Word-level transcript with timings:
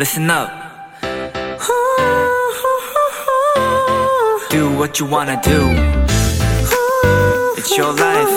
listen 0.00 0.30
up. 0.30 0.48
Do 4.48 4.70
what 4.78 4.98
you 4.98 5.06
wanna 5.06 5.38
do. 5.42 5.60
It's 7.58 7.76
your 7.76 7.92
life. 7.92 8.32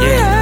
Yeah. 0.00 0.38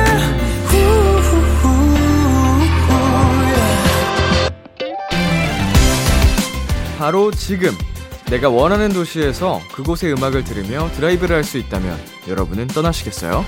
바로 6.98 7.30
지금 7.30 7.70
내가 8.29 8.50
원하는 8.50 8.93
도시에서 8.93 9.62
그곳의 9.73 10.12
음악을 10.12 10.45
들으며 10.45 10.91
드라이브를 10.96 11.34
할 11.34 11.45
수 11.45 11.57
있다면 11.57 11.98
여러분은 12.29 12.66
떠나시겠어요? 12.66 13.43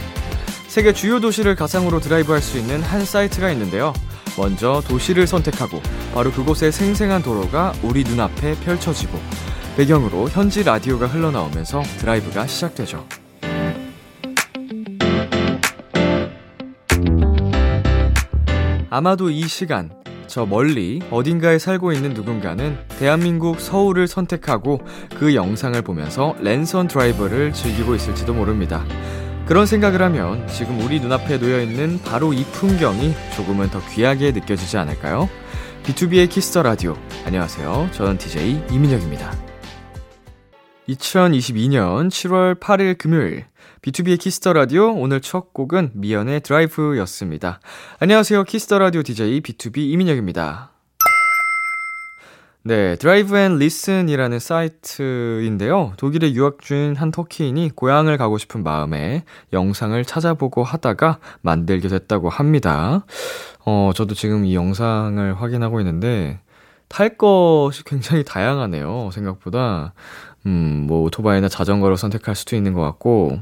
세계 0.69 0.95
주요 0.95 1.21
도시를 1.21 1.55
가상으로 1.55 2.01
드라이브할 2.01 2.41
수 2.41 2.57
있는 2.57 2.83
한 2.83 3.05
사이트가 3.05 3.51
있는데요. 3.51 3.93
먼저 4.39 4.81
도시를 4.89 5.27
선택하고 5.27 5.83
바로 6.15 6.31
그곳의 6.31 6.73
생생한 6.73 7.23
도로가 7.23 7.75
우리 7.83 8.05
눈앞에 8.05 8.55
펼쳐지고 8.61 9.19
배경으로 9.77 10.29
현지 10.31 10.63
라디오가 10.63 11.07
흘러나오면서 11.07 11.83
드라이브가 11.99 12.47
시작되죠. 12.47 13.07
아마도 18.91 19.29
이 19.31 19.47
시간, 19.47 19.91
저 20.27 20.47
멀리 20.47 21.01
어딘가에 21.11 21.59
살고 21.59 21.93
있는 21.93 22.15
누군가는 22.15 22.79
대한민국 22.99 23.61
서울을 23.61 24.09
선택하고 24.09 24.81
그 25.19 25.35
영상을 25.35 25.81
보면서 25.83 26.35
랜선 26.41 26.89
드라이버를 26.89 27.53
즐기고 27.53 27.95
있을지도 27.95 28.35
모릅니다. 28.35 28.85
그런 29.49 29.65
생각을 29.65 30.03
하면 30.03 30.47
지금 30.49 30.79
우리 30.81 31.01
눈앞에 31.01 31.39
놓여 31.39 31.63
있는 31.63 31.99
바로 32.03 32.35
이 32.35 32.45
풍경이 32.45 33.15
조금은 33.35 33.71
더 33.71 33.81
귀하게 33.89 34.31
느껴지지 34.33 34.77
않을까요? 34.77 35.27
B2B의 35.85 36.29
키스터 36.29 36.63
라디오. 36.63 36.95
안녕하세요. 37.25 37.89
저는 37.93 38.19
DJ 38.19 38.65
이민혁입니다. 38.71 39.33
2022년 40.91 42.09
7월 42.09 42.61
8일 42.61 42.99
금요일 42.99 43.47
B2B의 43.81 44.21
키스터 44.21 44.53
라디오 44.53 44.93
오늘 44.93 45.23
첫 45.23 45.55
곡은 45.55 45.93
미연의 45.95 46.43
드라이브였습니다. 46.43 47.61
안녕하세요. 48.01 48.45
키스터 48.45 48.79
라디오 48.79 49.03
DJ 49.03 49.41
B2B 49.41 49.79
이민혁입니다. 49.79 50.78
네, 52.69 52.97
Drive 52.97 53.35
and 53.39 53.57
Listen이라는 53.57 54.39
사이트인데요. 54.39 55.95
독일에 55.97 56.35
유학 56.35 56.61
중인 56.61 56.97
한 56.97 57.11
터키인이 57.11 57.71
고향을 57.75 58.19
가고 58.19 58.37
싶은 58.37 58.63
마음에 58.63 59.25
영상을 59.55 60.05
찾아보고 60.05 60.65
하다가 60.65 61.19
만들게 61.41 61.89
됐다고 61.89 62.29
합니다. 62.29 63.07
어, 63.65 63.93
저도 63.95 64.15
지금 64.15 64.45
이 64.45 64.55
영상을 64.55 65.41
확인하고 65.41 65.81
있는데 65.81 66.41
탈 66.89 67.17
것이 67.17 67.85
굉장히 67.85 68.23
다양하네요. 68.23 69.13
생각보다. 69.15 69.95
음, 70.45 70.85
뭐 70.87 71.01
오토바이나 71.05 71.49
자전거를 71.49 71.97
선택할 71.97 72.35
수도 72.35 72.55
있는 72.55 72.75
것 72.75 72.83
같고 72.83 73.39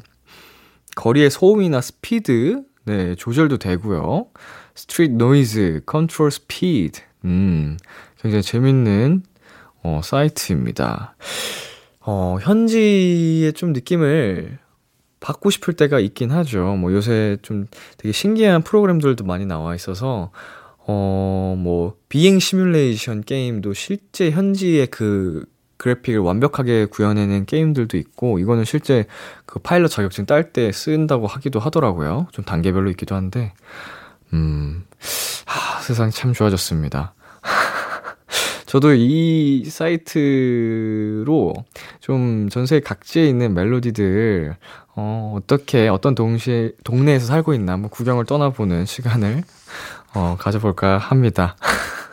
거리의 0.94 1.30
소음이나 1.32 1.80
스피드 1.80 2.62
네, 2.84 3.16
조절도 3.16 3.58
되고요. 3.58 4.26
street 4.76 5.14
noise, 5.14 5.80
control 5.84 6.30
speed. 6.30 7.00
음, 7.24 7.76
굉장히 8.26 8.42
재밌는 8.42 9.22
어, 9.82 10.00
사이트입니다. 10.02 11.14
어, 12.00 12.38
현지의 12.40 13.52
좀 13.52 13.72
느낌을 13.72 14.58
받고 15.20 15.50
싶을 15.50 15.74
때가 15.74 16.00
있긴 16.00 16.30
하죠. 16.30 16.76
뭐 16.76 16.92
요새 16.92 17.36
좀 17.42 17.66
되게 17.96 18.12
신기한 18.12 18.62
프로그램들도 18.62 19.24
많이 19.24 19.46
나와 19.46 19.74
있어서 19.74 20.30
어, 20.78 21.56
뭐 21.58 21.96
비행 22.08 22.38
시뮬레이션 22.38 23.22
게임도 23.22 23.74
실제 23.74 24.30
현지의 24.30 24.88
그 24.88 25.44
그래픽을 25.78 26.20
완벽하게 26.20 26.86
구현해낸 26.86 27.44
게임들도 27.44 27.96
있고, 27.98 28.38
이거는 28.38 28.64
실제 28.64 29.04
그 29.44 29.58
파일럿 29.58 29.90
자격증 29.90 30.24
딸 30.24 30.52
때 30.52 30.72
쓴다고 30.72 31.26
하기도 31.26 31.60
하더라고요. 31.60 32.28
좀 32.32 32.44
단계별로 32.44 32.88
있기도 32.90 33.14
한데, 33.14 33.52
음, 34.32 34.84
하, 35.44 35.80
세상이 35.82 36.12
참 36.12 36.32
좋아졌습니다. 36.32 37.14
저도 38.76 38.92
이 38.92 39.64
사이트로 39.64 41.54
좀 42.00 42.50
전 42.50 42.63
세계 42.63 42.78
각지에 42.80 43.26
있는 43.26 43.54
멜로디들, 43.54 44.54
어, 44.96 45.34
어떻게, 45.34 45.88
어떤 45.88 46.14
동시에, 46.14 46.72
동네에서 46.84 47.24
살고 47.24 47.54
있나 47.54 47.72
한번 47.72 47.88
구경을 47.88 48.26
떠나보는 48.26 48.84
시간을, 48.84 49.44
어, 50.14 50.36
가져볼까 50.38 50.98
합니다. 50.98 51.56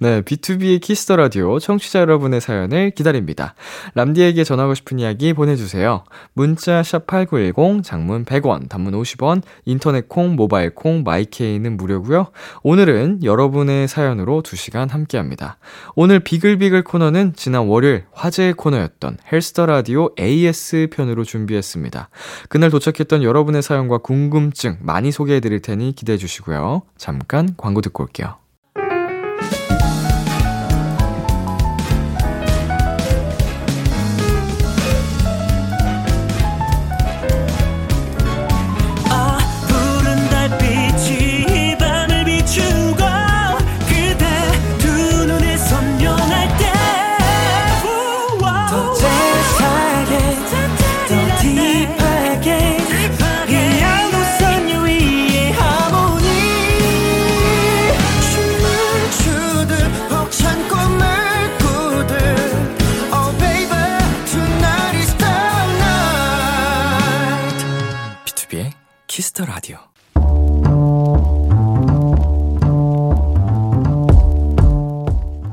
네, 0.00 0.22
B2B의 0.22 0.80
키스터 0.80 1.16
라디오 1.16 1.58
청취자 1.58 2.00
여러분의 2.00 2.40
사연을 2.40 2.90
기다립니다. 2.90 3.54
람디에게 3.94 4.44
전하고 4.44 4.74
싶은 4.74 4.98
이야기 4.98 5.32
보내주세요. 5.32 6.04
문자 6.32 6.82
샵 6.82 7.06
#8910 7.06 7.82
장문 7.82 8.24
100원, 8.24 8.68
단문 8.68 8.92
50원, 8.94 9.42
인터넷 9.64 10.08
콩, 10.08 10.36
모바일 10.36 10.74
콩, 10.74 11.02
마이케이는 11.04 11.76
무료고요. 11.76 12.28
오늘은 12.62 13.24
여러분의 13.24 13.88
사연으로 13.88 14.42
2시간 14.42 14.90
함께합니다. 14.90 15.58
오늘 15.94 16.20
비글비글 16.20 16.84
코너는 16.84 17.32
지난 17.34 17.66
월요일 17.66 18.04
화제의 18.12 18.54
코너였던 18.54 19.18
헬스터 19.32 19.66
라디오 19.66 20.10
AS 20.18 20.88
편으로 20.90 21.24
준비했습니다. 21.24 22.10
그날 22.48 22.70
도착했던 22.70 23.22
여러분의 23.22 23.62
사연과 23.62 23.98
궁금증 23.98 24.78
많이 24.80 25.10
소개해드릴 25.10 25.62
테니 25.62 25.94
기대해 25.96 26.16
주시고요. 26.16 26.82
잠깐 26.96 27.54
광고 27.56 27.80
듣고 27.80 28.04
올게요. 28.04 28.36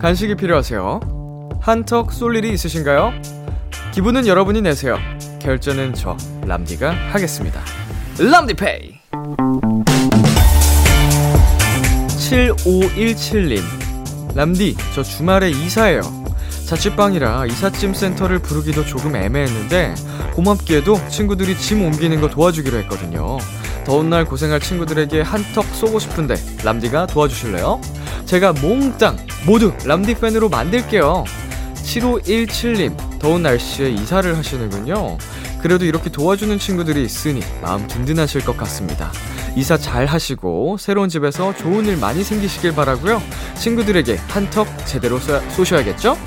간식이 0.05 0.35
필요하세요? 0.35 0.99
한턱 1.59 2.13
쏠 2.13 2.35
일이 2.35 2.53
있으신가요? 2.53 3.11
기분은 3.91 4.27
여러분이 4.27 4.61
내세요. 4.61 4.99
결제는 5.41 5.95
저 5.95 6.15
람디가 6.45 6.91
하겠습니다. 7.11 7.59
람디페이. 8.19 8.99
7517님. 12.19 13.61
람디, 14.35 14.77
저 14.93 15.01
주말에 15.01 15.49
이사해요. 15.49 16.01
자취방이라 16.65 17.45
이삿짐 17.45 17.93
센터를 17.93 18.39
부르기도 18.39 18.83
조금 18.85 19.15
애매했는데 19.15 19.93
고맙게도 20.33 21.07
친구들이 21.09 21.57
짐 21.57 21.83
옮기는 21.83 22.19
거 22.19 22.29
도와주기로 22.29 22.77
했거든요. 22.79 23.37
더운 23.85 24.09
날 24.09 24.25
고생할 24.25 24.59
친구들에게 24.59 25.21
한턱 25.21 25.63
쏘고 25.65 25.99
싶은데 25.99 26.35
람디가 26.63 27.07
도와주실래요? 27.07 27.79
제가 28.25 28.53
몽땅 28.53 29.17
모두 29.45 29.73
람디 29.85 30.15
팬으로 30.15 30.49
만들게요. 30.49 31.23
7517님, 31.75 33.19
더운 33.19 33.43
날씨에 33.43 33.89
이사를 33.91 34.35
하시는군요. 34.35 35.19
그래도 35.61 35.85
이렇게 35.85 36.09
도와주는 36.09 36.57
친구들이 36.57 37.03
있으니 37.03 37.41
마음 37.61 37.87
든든하실 37.87 38.43
것 38.43 38.57
같습니다. 38.57 39.11
이사 39.55 39.77
잘 39.77 40.05
하시고 40.07 40.77
새로운 40.77 41.09
집에서 41.09 41.55
좋은 41.55 41.85
일 41.85 41.97
많이 41.97 42.23
생기시길 42.23 42.73
바라고요. 42.75 43.21
친구들에게 43.55 44.17
한턱 44.27 44.67
제대로 44.85 45.19
쏘, 45.19 45.39
쏘셔야겠죠? 45.51 46.17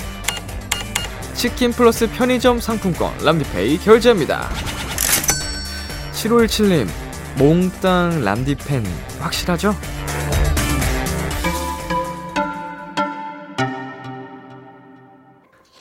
치킨 1.38 1.70
플러스 1.70 2.10
편의점 2.10 2.58
상품권 2.58 3.16
람디페이 3.24 3.78
결제합니다. 3.78 4.48
7517님, 6.12 6.88
몽땅 7.38 8.24
람디팬 8.24 8.84
확실하죠? 9.20 9.72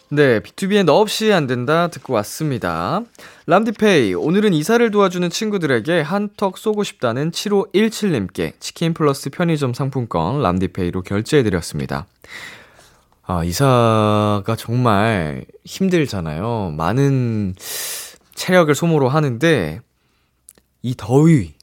네, 0.10 0.40
B2B의 0.42 0.84
너 0.86 1.00
없이 1.00 1.34
안 1.34 1.48
된다 1.48 1.88
듣고 1.88 2.14
왔습니다. 2.14 3.02
람디페이, 3.48 4.14
오늘은 4.14 4.54
이사를 4.54 4.92
도와주는 4.92 5.28
친구들에게 5.28 6.02
한턱 6.02 6.60
쏘고 6.60 6.84
싶다는 6.84 7.32
7517님께 7.32 8.54
치킨 8.60 8.94
플러스 8.94 9.32
편의점 9.32 9.74
상품권 9.74 10.40
람디페이로 10.44 11.02
결제해드렸습니다. 11.02 12.06
아, 13.30 13.44
이사가 13.44 14.56
정말 14.58 15.46
힘들잖아요. 15.66 16.74
많은 16.78 17.56
체력을 18.36 18.74
소모로 18.74 19.10
하는데, 19.10 19.82
이 20.82 20.96
더위, 20.96 21.54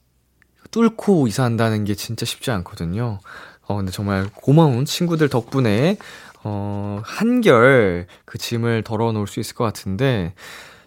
뚫고 0.71 1.27
이사한다는 1.27 1.85
게 1.85 1.95
진짜 1.95 2.27
쉽지 2.27 2.51
않거든요. 2.51 3.19
어, 3.67 3.77
근데 3.77 3.91
정말 3.91 4.29
고마운 4.35 4.85
친구들 4.85 5.29
덕분에 5.31 5.97
어, 6.43 7.01
한결 7.03 8.07
그 8.27 8.37
짐을 8.37 8.83
덜어 8.83 9.13
놓을 9.13 9.27
수 9.27 9.41
있을 9.41 9.55
것 9.57 9.65
같은데, 9.65 10.35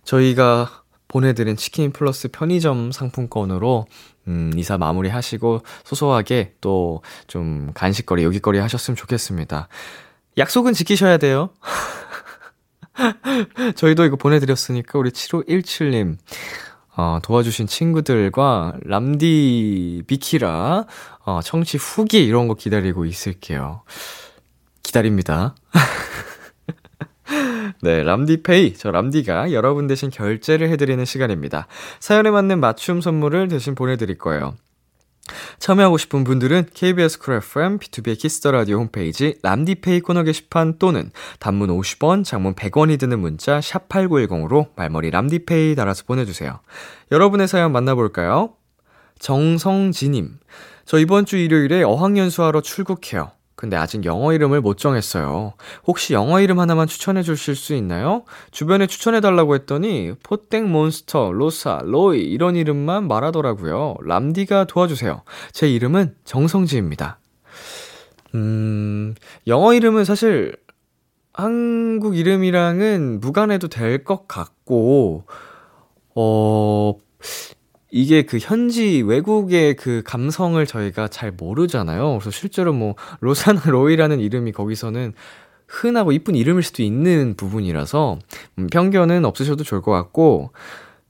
저희가 0.03 0.83
보내드린 1.07 1.55
치킨 1.55 1.91
플러스 1.91 2.27
편의점 2.27 2.91
상품권으로, 2.91 3.87
음, 4.27 4.51
이사 4.55 4.77
마무리 4.77 5.09
하시고, 5.09 5.61
소소하게 5.85 6.53
또 6.61 7.01
좀 7.25 7.71
간식거리, 7.73 8.23
요깃거리 8.25 8.59
하셨으면 8.59 8.95
좋겠습니다. 8.95 9.69
약속은 10.37 10.73
지키셔야 10.73 11.17
돼요. 11.17 11.49
저희도 13.75 14.05
이거 14.05 14.15
보내드렸으니까, 14.15 14.99
우리 14.99 15.11
7517님, 15.11 16.17
어, 16.95 17.19
도와주신 17.21 17.67
친구들과 17.67 18.75
람디 18.83 20.03
비키라, 20.07 20.85
어, 21.25 21.39
청취 21.43 21.77
후기 21.77 22.25
이런 22.25 22.47
거 22.47 22.55
기다리고 22.55 23.05
있을게요. 23.05 23.83
기다립니다. 24.81 25.55
네, 27.81 28.03
람디페이. 28.03 28.75
저 28.75 28.91
람디가 28.91 29.51
여러분 29.51 29.87
대신 29.87 30.09
결제를 30.09 30.69
해드리는 30.69 31.03
시간입니다. 31.05 31.67
사연에 31.99 32.31
맞는 32.31 32.59
맞춤 32.59 33.01
선물을 33.01 33.49
대신 33.49 33.75
보내드릴 33.75 34.17
거예요. 34.17 34.55
참여하고 35.59 35.97
싶은 35.97 36.23
분들은 36.23 36.67
KBS 36.73 37.19
쿨 37.19 37.35
FM, 37.35 37.79
B2B의 37.79 38.19
키스터 38.19 38.51
라디오 38.51 38.77
홈페이지 38.79 39.35
람디페이 39.43 40.01
코너 40.01 40.23
게시판 40.23 40.77
또는 40.79 41.11
단문 41.39 41.69
50원, 41.69 42.23
장문 42.23 42.55
100원이 42.55 42.99
드는 42.99 43.19
문자 43.19 43.61
샵 43.61 43.87
8910으로 43.89 44.67
말머리 44.75 45.11
람디페이 45.11 45.75
달아서 45.75 46.03
보내주세요. 46.05 46.59
여러분의 47.11 47.47
사연 47.47 47.71
만나볼까요? 47.71 48.53
정성지님. 49.19 50.39
저 50.85 50.99
이번 50.99 51.25
주 51.25 51.37
일요일에 51.37 51.83
어학연수하러 51.83 52.61
출국해요. 52.61 53.31
근데 53.57 53.75
아직 53.75 54.05
영어 54.05 54.33
이름을 54.33 54.61
못 54.61 54.77
정했어요. 54.77 55.53
혹시 55.87 56.13
영어 56.13 56.39
이름 56.39 56.59
하나만 56.59 56.85
추천해 56.85 57.23
주실 57.23 57.55
수 57.55 57.73
있나요? 57.73 58.23
주변에 58.51 58.85
추천해 58.85 59.19
달라고 59.19 59.55
했더니 59.55 60.13
포땡 60.21 60.71
몬스터, 60.71 61.31
로사, 61.31 61.81
로이 61.83 62.21
이런 62.21 62.55
이름만 62.55 63.07
말하더라고요. 63.07 63.95
람디가 64.05 64.65
도와주세요. 64.65 65.23
제 65.53 65.67
이름은 65.67 66.15
정성지입니다. 66.23 67.17
음, 68.35 69.15
영어 69.47 69.73
이름은 69.73 70.05
사실 70.05 70.55
한국 71.33 72.15
이름이랑은 72.15 73.19
무관해도 73.21 73.69
될 73.69 74.03
것 74.03 74.27
같고, 74.27 75.23
어, 76.13 76.93
이게 77.89 78.23
그 78.23 78.37
현지 78.39 79.01
외국의 79.01 79.75
그 79.75 80.01
감성을 80.05 80.63
저희가 80.65 81.07
잘 81.07 81.31
모르잖아요. 81.31 82.19
그래서 82.19 82.31
실제로 82.31 82.73
뭐 82.73 82.95
로사나 83.21 83.61
로이라는 83.71 84.19
이름이 84.19 84.51
거기서는 84.51 85.13
흔하고 85.67 86.11
이쁜 86.11 86.35
이름일 86.35 86.63
수도 86.63 86.83
있는 86.83 87.35
부분이라서 87.35 88.19
음, 88.59 88.67
편견은 88.67 89.25
없으셔도 89.25 89.63
좋을 89.63 89.81
것 89.81 89.91
같고 89.91 90.51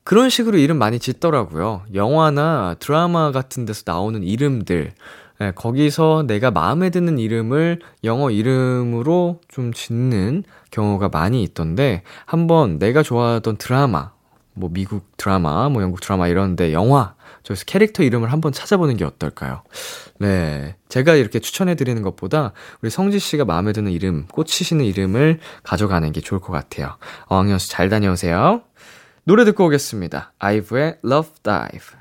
그런 0.03 0.29
식으로 0.29 0.57
이름 0.57 0.77
많이 0.77 1.00
짓더라고요. 1.00 1.83
영화나 1.94 2.75
드라마 2.80 3.31
같은 3.31 3.65
데서 3.65 3.83
나오는 3.85 4.23
이름들 4.23 4.94
예, 5.41 5.51
거기서 5.53 6.23
내가 6.25 6.50
마음에 6.50 6.89
드는 6.89 7.19
이름을 7.19 7.80
영어 8.03 8.31
이름으로 8.31 9.41
좀 9.47 9.71
짓는 9.71 10.44
경우가 10.71 11.09
많이 11.09 11.44
있던데 11.44 12.03
한번 12.25 12.80
내가 12.80 13.03
좋아하던 13.03 13.57
드라마 13.57 14.12
뭐 14.57 14.69
미국 14.71 15.15
드라마, 15.18 15.69
뭐 15.69 15.81
영국 15.81 16.01
드라마 16.01 16.27
이런데 16.27 16.74
영화, 16.74 17.15
저기서 17.44 17.65
캐릭터 17.65 18.04
이름을 18.04 18.31
한번 18.31 18.51
찾아보는 18.51 18.98
게 18.98 19.06
어떨까요? 19.06 19.63
네. 20.19 20.75
제가 20.89 21.15
이렇게 21.15 21.39
추천해 21.39 21.75
드리는 21.75 22.01
것보다 22.01 22.54
우리 22.81 22.89
성지 22.89 23.19
씨가 23.19 23.45
마음에 23.45 23.71
드는 23.71 23.92
이름, 23.92 24.25
꽂히시는 24.27 24.83
이름을 24.83 25.39
가져가는 25.63 26.12
게 26.12 26.21
좋을 26.21 26.42
것 26.42 26.51
같아요. 26.51 26.98
어학연수 27.27 27.69
잘 27.69 27.89
다녀오세요. 27.89 28.63
노래 29.24 29.45
듣고 29.45 29.65
오겠습니다. 29.65 30.33
아이브의 30.39 30.98
Love 31.06 31.31
Dive. 31.44 31.98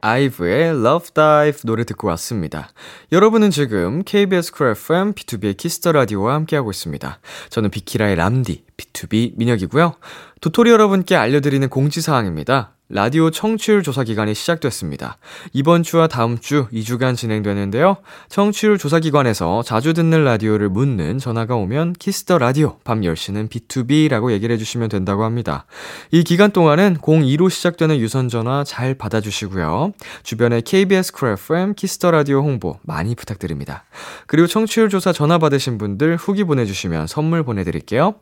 아이브의 0.00 0.70
Love 0.70 1.10
Dive 1.14 1.60
노래 1.64 1.84
듣고 1.84 2.08
왔습니다. 2.08 2.70
여러분은 3.12 3.50
지금 3.50 4.02
KBS 4.04 4.52
쿨 4.52 4.70
FM 4.70 5.12
B2B의 5.12 5.56
키스터 5.56 5.92
라디오와 5.92 6.34
함께하고 6.34 6.70
있습니다. 6.70 7.20
저는 7.50 7.70
비키라의 7.70 8.16
람디 8.16 8.64
BTOB 8.76 9.34
민혁이고요. 9.36 9.94
도토리 10.42 10.72
여러분께 10.72 11.14
알려드리는 11.14 11.68
공지사항입니다. 11.68 12.72
라디오 12.88 13.30
청취율 13.30 13.84
조사 13.84 14.02
기간이 14.02 14.34
시작됐습니다. 14.34 15.16
이번 15.52 15.84
주와 15.84 16.08
다음 16.08 16.36
주 16.36 16.66
2주간 16.72 17.16
진행되는데요. 17.16 17.98
청취율 18.28 18.76
조사 18.76 18.98
기관에서 18.98 19.62
자주 19.62 19.94
듣는 19.94 20.24
라디오를 20.24 20.68
묻는 20.68 21.18
전화가 21.18 21.54
오면 21.54 21.92
Kiss 21.92 22.18
the 22.18 22.38
Radio 22.38 22.78
밤 22.82 23.02
10시는 23.02 23.48
BTOB라고 23.50 24.32
얘기를 24.32 24.52
해주시면 24.54 24.88
된다고 24.88 25.22
합니다. 25.22 25.64
이 26.10 26.24
기간 26.24 26.50
동안은 26.50 26.96
02로 26.96 27.48
시작되는 27.48 27.96
유선 28.00 28.28
전화 28.28 28.64
잘 28.64 28.94
받아주시고요. 28.94 29.92
주변에 30.24 30.60
KBS 30.60 31.12
쿨 31.12 31.28
FM 31.34 31.74
Kiss 31.74 31.95
the 31.95 32.10
Radio 32.10 32.40
홍보 32.40 32.80
많이 32.82 33.14
부탁드립니다. 33.14 33.84
그리고 34.26 34.48
청취율 34.48 34.88
조사 34.88 35.12
전화 35.12 35.38
받으신 35.38 35.78
분들 35.78 36.16
후기 36.16 36.42
보내주시면 36.42 37.06
선물 37.06 37.44
보내드릴게요. 37.44 38.16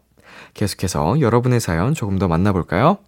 계속해서 0.54 1.20
여러분의 1.20 1.60
사연 1.60 1.94
조금 1.94 2.18
더 2.18 2.28
만나볼까요? 2.28 2.98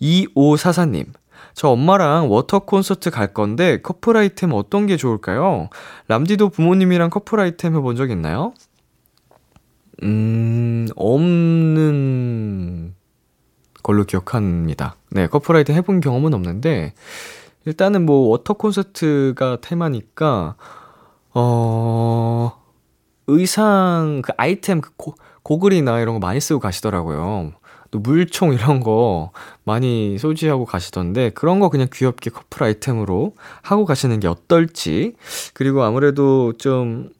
2544님. 0.00 1.06
저 1.54 1.68
엄마랑 1.68 2.30
워터 2.30 2.60
콘서트 2.60 3.10
갈 3.10 3.34
건데 3.34 3.80
커플 3.82 4.16
아이템 4.16 4.52
어떤 4.52 4.86
게 4.86 4.96
좋을까요? 4.96 5.68
람디도 6.08 6.48
부모님이랑 6.48 7.10
커플 7.10 7.40
아이템 7.40 7.74
해본 7.74 7.96
적 7.96 8.10
있나요? 8.10 8.54
음, 10.02 10.88
없는 10.96 12.94
걸로 13.82 14.04
기억합니다. 14.04 14.96
네, 15.10 15.26
커플 15.26 15.56
아이템 15.56 15.76
해본 15.76 16.00
경험은 16.00 16.34
없는데, 16.34 16.94
일단은 17.64 18.06
뭐 18.06 18.28
워터 18.28 18.54
콘서트가 18.54 19.58
테마니까, 19.60 20.56
어, 21.34 22.52
의상, 23.26 24.22
그 24.24 24.32
아이템, 24.36 24.80
그 24.80 24.90
고, 24.96 25.14
고글이나 25.42 26.00
이런 26.00 26.14
거 26.14 26.18
많이 26.18 26.40
쓰고 26.40 26.60
가시더라고요. 26.60 27.52
또 27.90 27.98
물총 27.98 28.54
이런 28.54 28.80
거 28.80 29.32
많이 29.64 30.16
소지하고 30.18 30.64
가시던데 30.64 31.30
그런 31.30 31.60
거 31.60 31.68
그냥 31.68 31.88
귀엽게 31.92 32.30
커플 32.30 32.64
아이템으로 32.64 33.36
하고 33.60 33.84
가시는 33.84 34.20
게 34.20 34.28
어떨지. 34.28 35.14
그리고 35.52 35.82
아무래도 35.82 36.54
좀, 36.54 37.10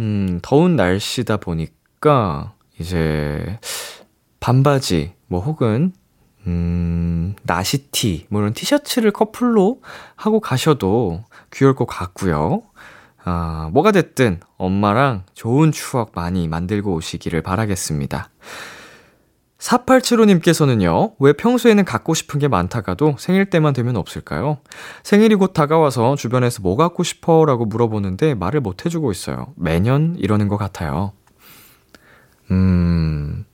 음, 0.00 0.40
더운 0.42 0.76
날씨다 0.76 1.36
보니까 1.36 2.52
이제 2.80 3.58
반바지 4.40 5.12
뭐 5.28 5.40
혹은 5.40 5.92
음, 6.46 7.36
나시티, 7.44 8.26
뭐 8.28 8.40
이런 8.40 8.52
티셔츠를 8.52 9.12
커플로 9.12 9.80
하고 10.16 10.40
가셔도 10.40 11.22
귀여울 11.52 11.76
것 11.76 11.86
같고요. 11.86 12.62
아, 13.24 13.70
뭐가 13.72 13.92
됐든 13.92 14.40
엄마랑 14.56 15.24
좋은 15.34 15.72
추억 15.72 16.12
많이 16.14 16.48
만들고 16.48 16.92
오시기를 16.94 17.42
바라겠습니다. 17.42 18.30
4875님께서는요, 19.58 21.14
왜 21.20 21.32
평소에는 21.32 21.84
갖고 21.84 22.14
싶은 22.14 22.40
게 22.40 22.48
많다가도 22.48 23.14
생일 23.18 23.48
때만 23.48 23.74
되면 23.74 23.96
없을까요? 23.96 24.58
생일이 25.04 25.36
곧 25.36 25.52
다가와서 25.52 26.16
주변에서 26.16 26.62
뭐 26.62 26.74
갖고 26.74 27.04
싶어? 27.04 27.44
라고 27.44 27.64
물어보는데 27.64 28.34
말을 28.34 28.60
못 28.60 28.84
해주고 28.84 29.12
있어요. 29.12 29.52
매년 29.56 30.16
이러는 30.18 30.48
것 30.48 30.56
같아요. 30.56 31.12
음, 32.50 33.44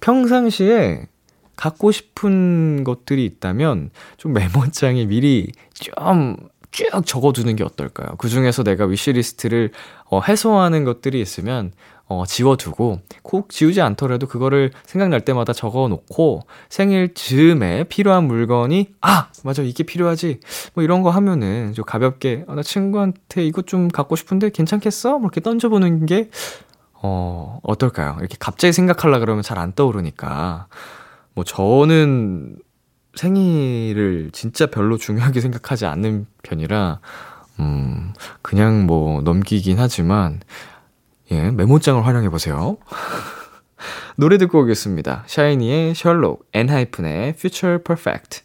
평상시에 0.00 1.06
갖고 1.54 1.92
싶은 1.92 2.84
것들이 2.84 3.26
있다면 3.26 3.90
좀 4.16 4.32
메모장에 4.32 5.04
미리 5.04 5.52
좀 5.74 6.36
쭉 6.70 6.88
적어두는 7.04 7.56
게 7.56 7.64
어떨까요? 7.64 8.16
그 8.18 8.28
중에서 8.28 8.62
내가 8.62 8.84
위시리스트를 8.86 9.70
어, 10.06 10.20
해소하는 10.20 10.84
것들이 10.84 11.20
있으면 11.20 11.72
어, 12.06 12.24
지워두고 12.26 13.00
꼭 13.22 13.50
지우지 13.50 13.82
않더라도 13.82 14.26
그거를 14.26 14.70
생각날 14.86 15.20
때마다 15.20 15.52
적어 15.52 15.88
놓고 15.88 16.42
생일 16.70 17.12
즈음에 17.14 17.84
필요한 17.84 18.24
물건이 18.24 18.94
아 19.02 19.28
맞아 19.44 19.62
이게 19.62 19.84
필요하지 19.84 20.40
뭐 20.74 20.82
이런 20.82 21.02
거 21.02 21.10
하면은 21.10 21.74
좀 21.74 21.84
가볍게 21.84 22.44
아, 22.48 22.54
나 22.54 22.62
친구한테 22.62 23.44
이것 23.44 23.66
좀 23.66 23.88
갖고 23.88 24.16
싶은데 24.16 24.50
괜찮겠어? 24.50 25.18
뭐 25.18 25.26
이렇게 25.26 25.40
던져보는 25.40 26.06
게 26.06 26.30
어, 27.00 27.60
어떨까요? 27.62 28.16
이렇게 28.18 28.36
갑자기 28.40 28.72
생각하려 28.72 29.18
그러면 29.20 29.42
잘 29.42 29.58
안 29.58 29.72
떠오르니까. 29.72 30.66
뭐, 31.34 31.44
저는 31.44 32.56
생일을 33.18 34.30
진짜 34.32 34.66
별로 34.66 34.96
중요하게 34.96 35.40
생각하지 35.42 35.86
않는 35.86 36.26
편이라, 36.42 37.00
음, 37.60 38.12
그냥 38.42 38.86
뭐 38.86 39.20
넘기긴 39.22 39.78
하지만, 39.78 40.40
예, 41.32 41.50
메모장을 41.50 42.06
활용해 42.06 42.30
보세요. 42.30 42.78
노래 44.16 44.38
듣고 44.38 44.62
오겠습니다. 44.62 45.24
샤이니의 45.26 45.94
셜록, 45.94 46.48
엔하이픈의 46.52 47.30
Future 47.30 47.82
Perfect. 47.82 48.42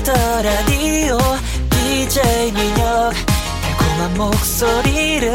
Kiss 0.00 0.07
the 0.07 0.12
Radio 0.42 1.18
DJ 1.70 2.52
민혁 2.52 3.12
달콤한 3.62 4.14
목소리를 4.16 5.34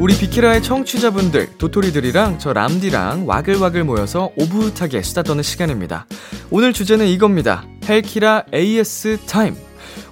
우리 0.00 0.16
비키라의 0.16 0.62
청취자분들 0.62 1.58
도토리들이랑 1.58 2.38
저 2.38 2.54
람디랑 2.54 3.28
와글와글 3.28 3.84
모여서 3.84 4.30
오붓하게 4.34 5.02
수다 5.02 5.22
떠는 5.22 5.42
시간입니다. 5.42 6.06
오늘 6.50 6.72
주제는 6.72 7.06
이겁니다. 7.06 7.64
헬키라 7.86 8.46
AS 8.54 9.18
타임 9.28 9.54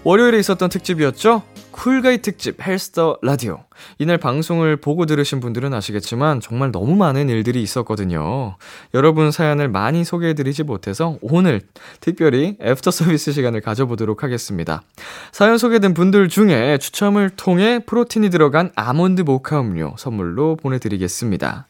월요일에 0.09 0.39
있었던 0.39 0.71
특집이었죠 0.71 1.43
쿨가이 1.71 2.23
특집 2.23 2.67
헬스터 2.67 3.19
라디오. 3.21 3.65
이날 3.99 4.17
방송을 4.17 4.77
보고 4.77 5.05
들으신 5.05 5.39
분들은 5.39 5.75
아시겠지만 5.75 6.41
정말 6.41 6.73
너무 6.73 6.97
많은 6.97 7.29
일들이 7.29 7.63
있었거든요. 7.63 8.57
여러분 8.95 9.31
사연을 9.31 9.69
많이 9.69 10.05
소개해드리지 10.05 10.63
못해서 10.63 11.19
오늘 11.21 11.61
특별히 12.01 12.57
애프터 12.63 12.91
서비스 12.91 13.33
시간을 13.33 13.61
가져보도록 13.61 14.23
하겠습니다. 14.23 14.83
사연 15.31 15.59
소개된 15.59 15.93
분들 15.93 16.31
중에 16.31 16.79
추첨을 16.79 17.29
통해 17.37 17.79
프로틴이 17.85 18.31
들어간 18.31 18.73
아몬드 18.77 19.21
모카 19.21 19.61
음료 19.61 19.95
선물로 19.99 20.57
보내드리겠습니다. 20.57 21.67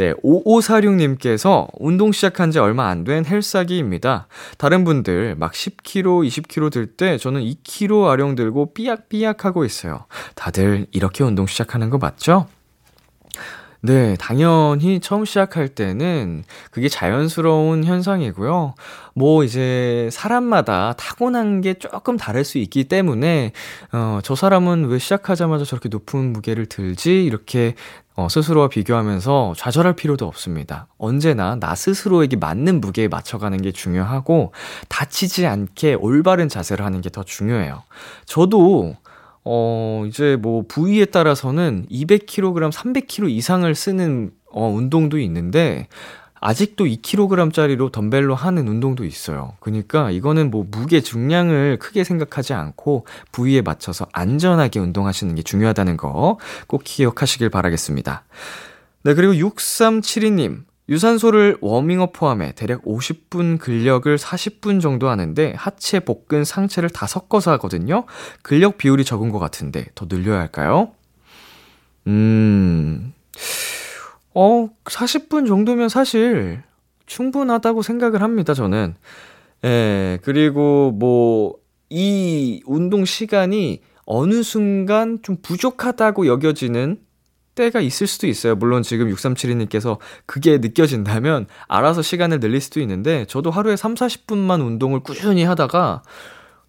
네, 0.00 0.14
5546님께서 0.14 1.68
운동 1.78 2.10
시작한 2.10 2.50
지 2.50 2.58
얼마 2.58 2.88
안 2.88 3.04
된 3.04 3.26
헬스하기입니다. 3.26 4.28
다른 4.56 4.82
분들 4.84 5.34
막 5.36 5.52
10kg, 5.52 6.26
20kg 6.26 6.72
들 6.72 6.86
때 6.96 7.18
저는 7.18 7.42
2kg 7.42 8.08
아령 8.08 8.34
들고 8.34 8.72
삐약삐약 8.72 9.44
하고 9.44 9.62
있어요. 9.66 10.06
다들 10.36 10.86
이렇게 10.92 11.22
운동 11.22 11.46
시작하는 11.46 11.90
거 11.90 11.98
맞죠? 11.98 12.46
네, 13.82 14.14
당연히 14.18 15.00
처음 15.00 15.24
시작할 15.24 15.68
때는 15.70 16.44
그게 16.70 16.90
자연스러운 16.90 17.84
현상이고요. 17.84 18.74
뭐 19.14 19.42
이제 19.42 20.10
사람마다 20.12 20.92
타고난 20.98 21.62
게 21.62 21.74
조금 21.74 22.18
다를 22.18 22.44
수 22.44 22.58
있기 22.58 22.84
때문에 22.84 23.52
어, 23.92 24.20
저 24.22 24.34
사람은 24.34 24.84
왜 24.88 24.98
시작하자마자 24.98 25.64
저렇게 25.64 25.88
높은 25.88 26.32
무게를 26.34 26.66
들지? 26.66 27.24
이렇게 27.24 27.74
어, 28.16 28.28
스스로와 28.28 28.68
비교하면서 28.68 29.54
좌절할 29.56 29.94
필요도 29.96 30.26
없습니다. 30.26 30.86
언제나 30.98 31.54
나 31.58 31.74
스스로에게 31.74 32.36
맞는 32.36 32.82
무게에 32.82 33.08
맞춰가는 33.08 33.62
게 33.62 33.72
중요하고 33.72 34.52
다치지 34.88 35.46
않게 35.46 35.94
올바른 35.94 36.48
자세를 36.50 36.84
하는 36.84 37.00
게 37.00 37.08
더 37.10 37.24
중요해요. 37.24 37.82
저도 38.24 38.94
어, 39.44 40.04
이제 40.06 40.36
뭐 40.40 40.64
부위에 40.66 41.06
따라서는 41.06 41.86
200kg, 41.90 42.70
300kg 42.72 43.30
이상을 43.30 43.74
쓰는 43.74 44.32
어, 44.52 44.68
운동도 44.68 45.18
있는데 45.18 45.88
아직도 46.42 46.86
2kg짜리로 46.86 47.92
덤벨로 47.92 48.34
하는 48.34 48.66
운동도 48.66 49.04
있어요. 49.04 49.52
그러니까 49.60 50.10
이거는 50.10 50.50
뭐 50.50 50.66
무게 50.70 51.02
중량을 51.02 51.78
크게 51.78 52.02
생각하지 52.02 52.54
않고 52.54 53.06
부위에 53.30 53.60
맞춰서 53.60 54.06
안전하게 54.12 54.80
운동하시는 54.80 55.34
게 55.34 55.42
중요하다는 55.42 55.96
거 55.98 56.38
꼭 56.66 56.82
기억하시길 56.84 57.50
바라겠습니다. 57.50 58.24
네, 59.02 59.14
그리고 59.14 59.34
6372님. 59.34 60.64
유산소를 60.90 61.58
워밍업 61.60 62.12
포함해 62.12 62.52
대략 62.56 62.82
50분 62.82 63.58
근력을 63.58 64.14
40분 64.16 64.80
정도 64.80 65.08
하는데 65.08 65.54
하체, 65.56 66.00
복근, 66.00 66.44
상체를 66.44 66.90
다 66.90 67.06
섞어서 67.06 67.52
하거든요. 67.52 68.04
근력 68.42 68.76
비율이 68.76 69.04
적은 69.04 69.30
것 69.30 69.38
같은데 69.38 69.86
더 69.94 70.06
늘려야 70.08 70.40
할까요? 70.40 70.90
음, 72.08 73.14
어, 74.34 74.68
40분 74.84 75.46
정도면 75.46 75.88
사실 75.88 76.62
충분하다고 77.06 77.82
생각을 77.82 78.22
합니다, 78.22 78.52
저는. 78.54 78.94
예, 79.64 80.18
그리고 80.22 80.90
뭐, 80.92 81.56
이 81.88 82.62
운동 82.66 83.04
시간이 83.04 83.82
어느 84.06 84.42
순간 84.42 85.18
좀 85.22 85.36
부족하다고 85.42 86.26
여겨지는 86.26 86.98
때가 87.54 87.80
있을 87.80 88.06
수도 88.06 88.26
있어요. 88.26 88.54
물론 88.54 88.82
지금 88.82 89.12
6372님께서 89.12 89.98
그게 90.26 90.58
느껴진다면 90.58 91.46
알아서 91.68 92.02
시간을 92.02 92.40
늘릴 92.40 92.60
수도 92.60 92.80
있는데 92.80 93.24
저도 93.26 93.50
하루에 93.50 93.76
3, 93.76 93.94
40분만 93.94 94.60
운동을 94.64 95.00
꾸준히 95.00 95.44
하다가 95.44 96.02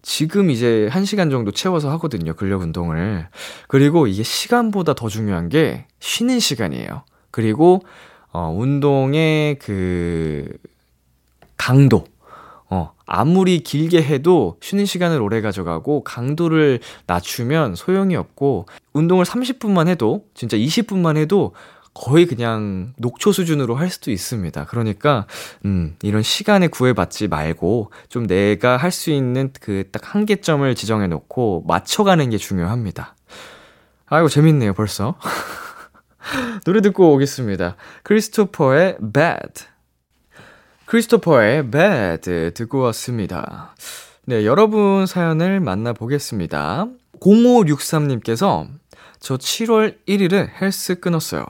지금 0.02 0.50
이제 0.50 0.88
1시간 0.90 1.30
정도 1.30 1.52
채워서 1.52 1.90
하거든요. 1.92 2.34
근력 2.34 2.62
운동을. 2.62 3.28
그리고 3.68 4.08
이게 4.08 4.22
시간보다 4.22 4.94
더 4.94 5.08
중요한 5.08 5.48
게 5.48 5.86
쉬는 6.00 6.40
시간이에요. 6.40 7.04
그리고 7.30 7.82
어 8.32 8.52
운동의 8.56 9.58
그 9.58 10.48
강도 11.56 11.98
어, 11.98 12.11
아무리 13.14 13.60
길게 13.60 14.02
해도 14.02 14.56
쉬는 14.62 14.86
시간을 14.86 15.20
오래 15.20 15.42
가져가고 15.42 16.02
강도를 16.02 16.80
낮추면 17.06 17.74
소용이 17.74 18.16
없고 18.16 18.64
운동을 18.94 19.26
30분만 19.26 19.86
해도 19.86 20.24
진짜 20.32 20.56
20분만 20.56 21.18
해도 21.18 21.54
거의 21.92 22.24
그냥 22.24 22.94
녹초 22.96 23.32
수준으로 23.32 23.74
할 23.74 23.90
수도 23.90 24.10
있습니다. 24.10 24.64
그러니까 24.64 25.26
음, 25.66 25.94
이런 26.02 26.22
시간에 26.22 26.68
구애받지 26.68 27.28
말고 27.28 27.92
좀 28.08 28.26
내가 28.26 28.78
할 28.78 28.90
수 28.90 29.10
있는 29.10 29.52
그 29.60 29.84
딱 29.92 30.14
한계점을 30.14 30.74
지정해 30.74 31.06
놓고 31.06 31.64
맞춰 31.66 32.04
가는 32.04 32.30
게 32.30 32.38
중요합니다. 32.38 33.14
아이고 34.06 34.30
재밌네요, 34.30 34.72
벌써. 34.72 35.16
노래 36.64 36.80
듣고 36.80 37.12
오겠습니다. 37.12 37.76
크리스토퍼의 38.04 38.96
Bad. 39.12 39.71
크리스토퍼의 40.92 41.70
Bad 41.70 42.50
듣고 42.52 42.80
왔습니다. 42.80 43.74
네, 44.26 44.44
여러분 44.44 45.06
사연을 45.06 45.58
만나보겠습니다. 45.60 46.86
0563님께서 47.18 48.68
저 49.18 49.38
7월 49.38 49.96
1일에 50.06 50.50
헬스 50.60 51.00
끊었어요. 51.00 51.46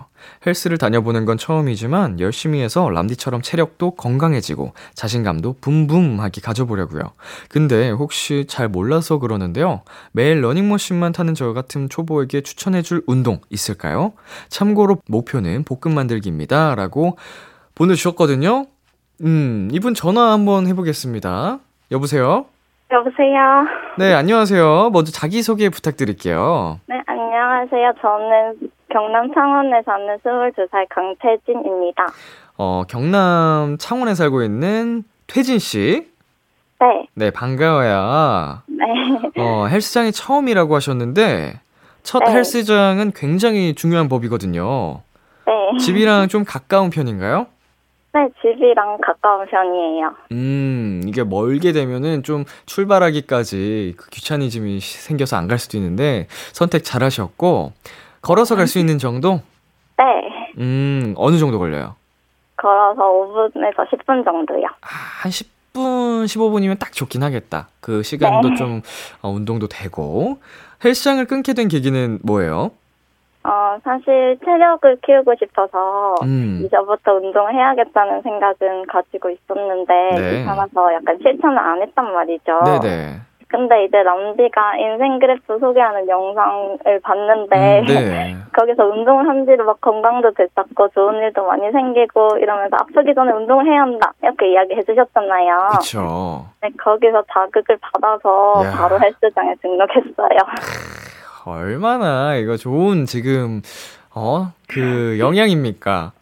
헬스를 0.47 0.79
다녀보는 0.79 1.25
건 1.25 1.39
처음이지만 1.39 2.21
열심히 2.21 2.61
해서 2.61 2.89
람디처럼 2.89 3.43
체력도 3.43 3.97
건강해지고 3.97 4.75
자신감도 4.95 5.57
붐붐하게 5.61 6.41
가져보려고요. 6.41 7.03
근데 7.49 7.91
혹시 7.91 8.45
잘 8.47 8.69
몰라서 8.69 9.19
그러는데요. 9.19 9.83
매일 10.13 10.41
러닝머신만 10.41 11.11
타는 11.11 11.35
저 11.35 11.53
같은 11.53 11.89
초보에게 11.89 12.43
추천해줄 12.43 13.03
운동 13.09 13.41
있을까요? 13.51 14.13
참고로 14.51 15.03
목표는 15.09 15.65
볶음 15.65 15.97
만들기입니다. 15.97 16.77
라고 16.77 17.19
보내주셨거든요. 17.75 18.67
음, 19.23 19.69
이분 19.71 19.95
전화 19.95 20.33
한번 20.33 20.67
해보겠습니다. 20.67 21.59
여보세요? 21.93 22.47
여보세요. 22.91 23.67
네, 23.97 24.13
안녕하세요. 24.13 24.91
먼저 24.93 25.13
자기소개 25.13 25.69
부탁드릴게요. 25.71 26.81
네, 26.87 27.01
안녕하세요. 27.07 27.93
저는 28.01 28.71
경남 28.93 29.33
창원에 29.33 29.81
사는 29.87 30.19
22살 30.19 30.87
강태진입니다. 30.91 32.07
어, 32.59 32.83
경남 32.89 33.77
창원에 33.79 34.15
살고 34.15 34.43
있는 34.43 35.05
퇴진씨. 35.29 36.09
네, 36.81 37.07
네, 37.15 37.31
반가워요. 37.31 38.63
네. 38.67 38.85
어, 39.41 39.67
헬스장이 39.69 40.11
처음이라고 40.11 40.75
하셨는데, 40.75 41.61
첫 42.03 42.19
네. 42.25 42.33
헬스장은 42.33 43.13
굉장히 43.15 43.75
중요한 43.75 44.09
법이거든요. 44.09 45.01
네. 45.47 45.79
집이랑 45.79 46.27
좀 46.27 46.45
가까운 46.45 46.91
편인가요? 46.91 47.47
네, 48.15 48.29
집이랑 48.43 48.99
가까운 49.01 49.47
편이에요. 49.47 50.15
음, 50.33 51.01
이게 51.07 51.25
멀게 51.25 51.73
되면은 51.73 52.23
좀 52.23 52.45
출발하기까지 52.67 53.95
그 53.97 54.11
귀차니즘이 54.11 54.81
생겨서 54.81 55.37
안 55.37 55.49
갈 55.49 55.59
수도 55.59 55.79
있는데 55.79 56.27
선택 56.53 56.85
잘 56.85 57.03
하셨고 57.03 57.73
걸어서 58.21 58.55
갈 58.55 58.67
수 58.67 58.79
있는 58.79 58.99
정도? 58.99 59.41
네, 59.99 60.05
음, 60.59 61.15
어느 61.17 61.39
정도 61.39 61.59
걸려요? 61.59 61.95
걸어서 62.57 63.01
5분에서 63.01 63.89
10분 63.91 64.25
정도요. 64.25 64.67
아, 64.67 64.87
한 65.23 65.31
10분, 65.33 66.25
15분이면 66.27 66.79
딱 66.79 66.93
좋긴 66.93 67.23
하겠다. 67.23 67.69
그 67.81 68.03
시간도 68.03 68.51
네. 68.51 68.57
좀 68.57 68.83
어, 69.23 69.31
운동도 69.31 69.69
되고. 69.69 70.39
헬스장을 70.85 71.25
끊게 71.27 71.55
된 71.55 71.69
계기는 71.69 72.19
뭐예요? 72.23 72.73
어, 73.45 73.77
사실 73.83 74.39
체력을 74.45 74.99
키우고 75.05 75.35
싶어서 75.37 76.15
음. 76.23 76.63
이제부터 76.65 77.15
운동을 77.15 77.55
해야겠다는 77.55 78.23
생각은 78.23 78.87
가지고 78.87 79.31
있었는데 79.31 79.93
네. 80.15 80.39
귀찮아서 80.39 80.95
약간 80.95 81.19
실천을 81.21 81.59
안 81.59 81.83
했단 81.83 82.13
말이죠. 82.13 82.61
네네. 82.65 83.33
근데 83.53 83.85
이제 83.85 84.03
람디가 84.03 84.77
인생 84.79 85.19
그래프 85.19 85.59
소개하는 85.59 86.09
영상을 86.09 87.01
봤는데 87.03 87.81
음, 87.81 87.85
네. 87.85 88.35
거기서 88.59 88.83
운동을 88.85 89.29
한 89.29 89.45
뒤로 89.45 89.67
막 89.67 89.79
건강도 89.81 90.31
되찾고 90.33 90.89
좋은 90.89 91.17
일도 91.17 91.47
많이 91.47 91.71
생기고 91.71 92.39
이러면서 92.39 92.77
아프기 92.81 93.15
전에 93.15 93.31
운동을 93.33 93.67
해야 93.67 93.83
한다 93.83 94.13
이렇게 94.23 94.53
이야기 94.53 94.75
해 94.75 94.83
주셨잖아요. 94.83 95.69
그쵸. 95.73 96.47
네, 96.63 96.71
거기서 96.79 97.23
자극을 97.31 97.77
받아서 97.81 98.65
야. 98.65 98.73
바로 98.75 98.99
헬스장에 98.99 99.55
등록했어요. 99.61 100.39
얼마나 101.45 102.37
이거 102.37 102.57
좋은 102.57 103.07
지금, 103.07 103.63
어, 104.11 104.53
그 104.69 105.17
영향입니까? 105.19 106.13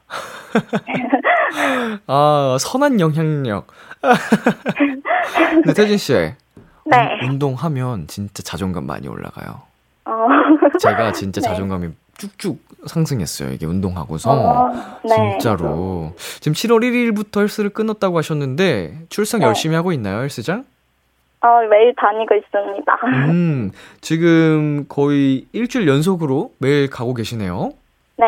아, 2.07 2.57
선한 2.61 3.01
영향력. 3.01 3.67
근데 5.63 5.75
태진 5.75 5.99
씨, 5.99 6.13
네. 6.15 6.35
운- 7.23 7.31
운동하면 7.31 8.07
진짜 8.07 8.43
자존감 8.43 8.87
많이 8.87 9.09
올라가요. 9.09 9.63
어, 10.07 10.13
제가 10.81 11.13
진짜 11.13 11.41
네. 11.41 11.49
자존감이 11.49 11.89
쭉쭉 12.19 12.59
상승했어요. 12.87 13.53
이게 13.53 13.67
운동하고서. 13.67 14.31
어, 14.31 14.69
네. 15.05 15.15
진짜로. 15.39 16.15
지금 16.41 16.53
7월 16.55 16.81
1일부터 16.83 17.41
헬스를 17.41 17.71
끊었다고 17.71 18.19
하셨는데, 18.19 19.07
출석 19.09 19.39
네. 19.41 19.47
열심히 19.47 19.75
하고 19.77 19.93
있나요, 19.93 20.21
헬스장? 20.23 20.65
어, 21.43 21.61
매일 21.71 21.95
다니고 21.97 22.35
있습니다. 22.35 22.99
음, 23.31 23.71
지금 24.01 24.87
거의 24.89 25.47
일주일 25.53 25.89
연속으로 25.89 26.53
매일 26.59 26.91
가고 26.91 27.15
계시네요. 27.15 27.73
네. 28.17 28.27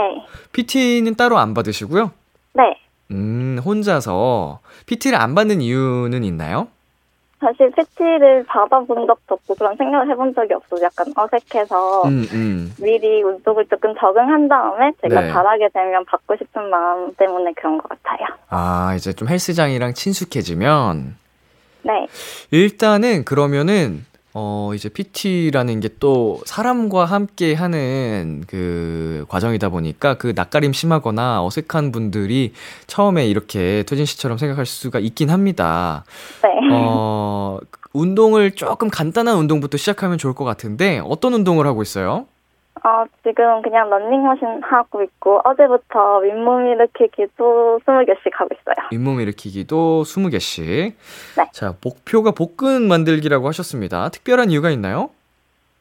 PT는 0.53 1.15
따로 1.17 1.39
안 1.39 1.53
받으시고요. 1.53 2.11
네. 2.55 2.79
음, 3.11 3.59
혼자서 3.65 4.61
PT를 4.87 5.21
안 5.21 5.35
받는 5.35 5.61
이유는 5.61 6.25
있나요? 6.25 6.69
사실 7.41 7.71
PT를 7.73 8.45
받아본 8.47 9.07
적도 9.07 9.35
없고 9.35 9.57
그런 9.57 9.77
생각을 9.77 10.09
해본 10.11 10.33
적이 10.35 10.55
없어서 10.55 10.83
약간 10.85 11.07
어색해서 11.15 12.05
음, 12.05 12.25
음. 12.33 12.73
미리 12.81 13.21
운동을 13.23 13.67
조금 13.67 13.95
적응한 13.99 14.49
다음에 14.49 14.93
제가 15.03 15.21
네. 15.21 15.33
잘하게 15.33 15.69
되면 15.75 16.05
받고 16.05 16.37
싶은 16.37 16.71
마음 16.71 17.13
때문에 17.15 17.53
그런 17.57 17.79
것 17.79 17.89
같아요. 17.89 18.29
아, 18.49 18.95
이제 18.95 19.13
좀 19.13 19.29
헬스장이랑 19.29 19.93
친숙해지면 19.95 21.17
네. 21.85 22.07
일단은 22.51 23.25
그러면은 23.25 24.05
어 24.35 24.73
이제 24.75 24.89
PT라는 24.89 25.81
게 25.81 25.89
또 26.03 26.41
사람과 26.47 27.05
함께 27.05 27.55
하는 27.55 28.43
그 28.49 29.25
과정이다 29.29 29.69
보니까 29.69 30.15
그 30.15 30.33
낯가림 30.35 30.73
심하거나 30.73 31.45
어색한 31.45 31.93
분들이 31.93 32.55
처음에 32.89 33.27
이렇게 33.29 33.85
토진 33.85 34.05
씨처럼 34.05 34.37
생각할 34.37 34.67
수가 34.67 34.99
있긴 34.99 35.31
합니다. 35.31 36.05
네. 36.43 36.49
어 36.73 37.59
운동을 37.93 38.51
조금 38.53 38.91
간단한 38.91 39.37
운동부터 39.37 39.77
시작하면 39.77 40.19
좋을 40.19 40.35
것 40.35 40.45
같은데 40.45 41.01
어떤 41.05 41.35
운동을 41.35 41.69
하고 41.69 41.83
있어요? 41.83 42.27
어, 42.85 43.05
지금 43.23 43.63
그냥 43.63 43.89
런닝머신 43.91 44.63
하고 44.63 45.03
있고 45.03 45.41
어제부터 45.45 46.19
윗몸 46.19 46.67
일으키기 46.67 47.29
또 47.37 47.79
20개씩 47.87 48.33
하고 48.33 48.49
있어요. 48.61 48.89
잇몸 48.91 49.21
일으키기도 49.21 50.03
20개씩. 50.03 50.93
네. 51.37 51.51
자, 51.53 51.75
목표가 51.83 52.33
복근 52.33 52.89
만들기라고 52.89 53.47
하셨습니다. 53.49 54.09
특별한 54.09 54.51
이유가 54.51 54.71
있나요? 54.71 55.11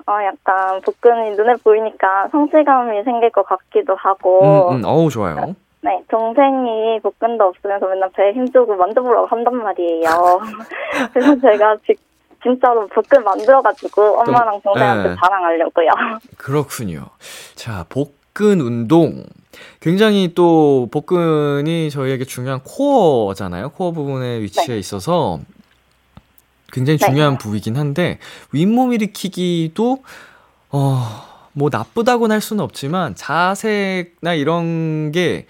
어, 0.05 0.13
약간 0.23 0.81
복근이 0.81 1.31
눈에 1.31 1.55
보이니까 1.63 2.27
성취감이 2.31 3.03
생길 3.03 3.31
것 3.31 3.45
같기도 3.45 3.95
하고 3.95 4.69
음, 4.69 4.77
음, 4.77 4.81
어우, 4.85 5.09
좋아요. 5.09 5.55
네, 5.83 5.99
동생이 6.09 6.99
복근도 7.01 7.45
없으면서 7.45 7.87
맨날 7.87 8.09
배에 8.11 8.33
힘주고 8.33 8.75
만져보라고 8.75 9.25
한단 9.25 9.55
말이에요. 9.55 10.39
그래서 11.13 11.39
제가 11.39 11.77
지, 11.87 11.95
진짜로 12.43 12.87
복근 12.87 13.23
만들어가지고 13.23 14.21
엄마랑 14.21 14.61
동생한테 14.61 15.09
네. 15.09 15.15
자랑하려고요. 15.21 15.89
그렇군요. 16.37 17.05
자, 17.55 17.85
복근 17.89 18.61
운동. 18.61 19.25
굉장히 19.79 20.33
또 20.33 20.87
복근이 20.91 21.89
저희에게 21.91 22.25
중요한 22.25 22.61
코어잖아요. 22.63 23.69
코어 23.69 23.91
부분에 23.91 24.39
위치해 24.41 24.77
있어서 24.77 25.39
굉장히 26.71 26.97
네. 26.97 27.05
중요한 27.05 27.37
부위긴 27.37 27.75
한데 27.77 28.17
윗몸 28.51 28.93
일으키기도 28.93 30.03
어, 30.69 31.05
뭐 31.53 31.69
나쁘다고는 31.71 32.33
할 32.33 32.41
수는 32.41 32.63
없지만 32.63 33.15
자세나 33.15 34.33
이런 34.35 35.11
게 35.11 35.47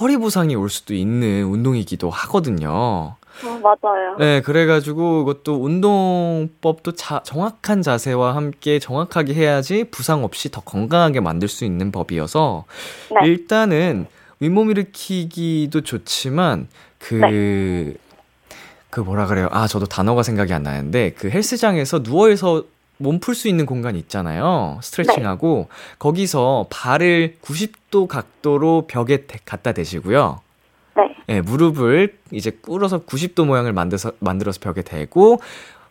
허리 0.00 0.16
부상이 0.16 0.56
올 0.56 0.68
수도 0.68 0.94
있는 0.94 1.44
운동이기도 1.44 2.10
하거든요. 2.10 3.16
어, 3.44 3.58
맞아요. 3.62 4.16
네, 4.18 4.40
그래가지고 4.42 5.24
그것도 5.24 5.62
운동법도 5.62 6.92
자, 6.92 7.20
정확한 7.24 7.82
자세와 7.82 8.36
함께 8.36 8.78
정확하게 8.78 9.34
해야지 9.34 9.84
부상 9.90 10.24
없이 10.24 10.50
더 10.50 10.60
건강하게 10.60 11.20
만들 11.20 11.48
수 11.48 11.64
있는 11.64 11.90
법이어서 11.90 12.64
네. 13.20 13.26
일단은 13.26 14.06
윗몸 14.40 14.70
일으키기도 14.70 15.80
좋지만 15.82 16.68
그, 16.98 17.96
그 18.90 19.00
뭐라 19.00 19.26
그래요? 19.26 19.48
아, 19.50 19.66
저도 19.66 19.86
단어가 19.86 20.22
생각이 20.22 20.52
안 20.52 20.62
나는데 20.62 21.10
그 21.18 21.28
헬스장에서 21.30 22.02
누워서 22.02 22.64
몸풀 22.98 23.34
수 23.34 23.48
있는 23.48 23.66
공간 23.66 23.96
있잖아요. 23.96 24.78
스트레칭하고 24.80 25.68
거기서 25.98 26.66
발을 26.70 27.36
90도 27.42 28.06
각도로 28.06 28.84
벽에 28.86 29.26
대- 29.26 29.40
갖다 29.44 29.72
대시고요. 29.72 30.40
네. 30.96 31.14
예, 31.28 31.40
무릎을 31.40 32.16
이제 32.30 32.50
꿇어서 32.50 33.00
90도 33.04 33.44
모양을 33.46 33.72
만들어서, 33.72 34.12
만들어서 34.20 34.60
벽에 34.60 34.82
대고, 34.82 35.40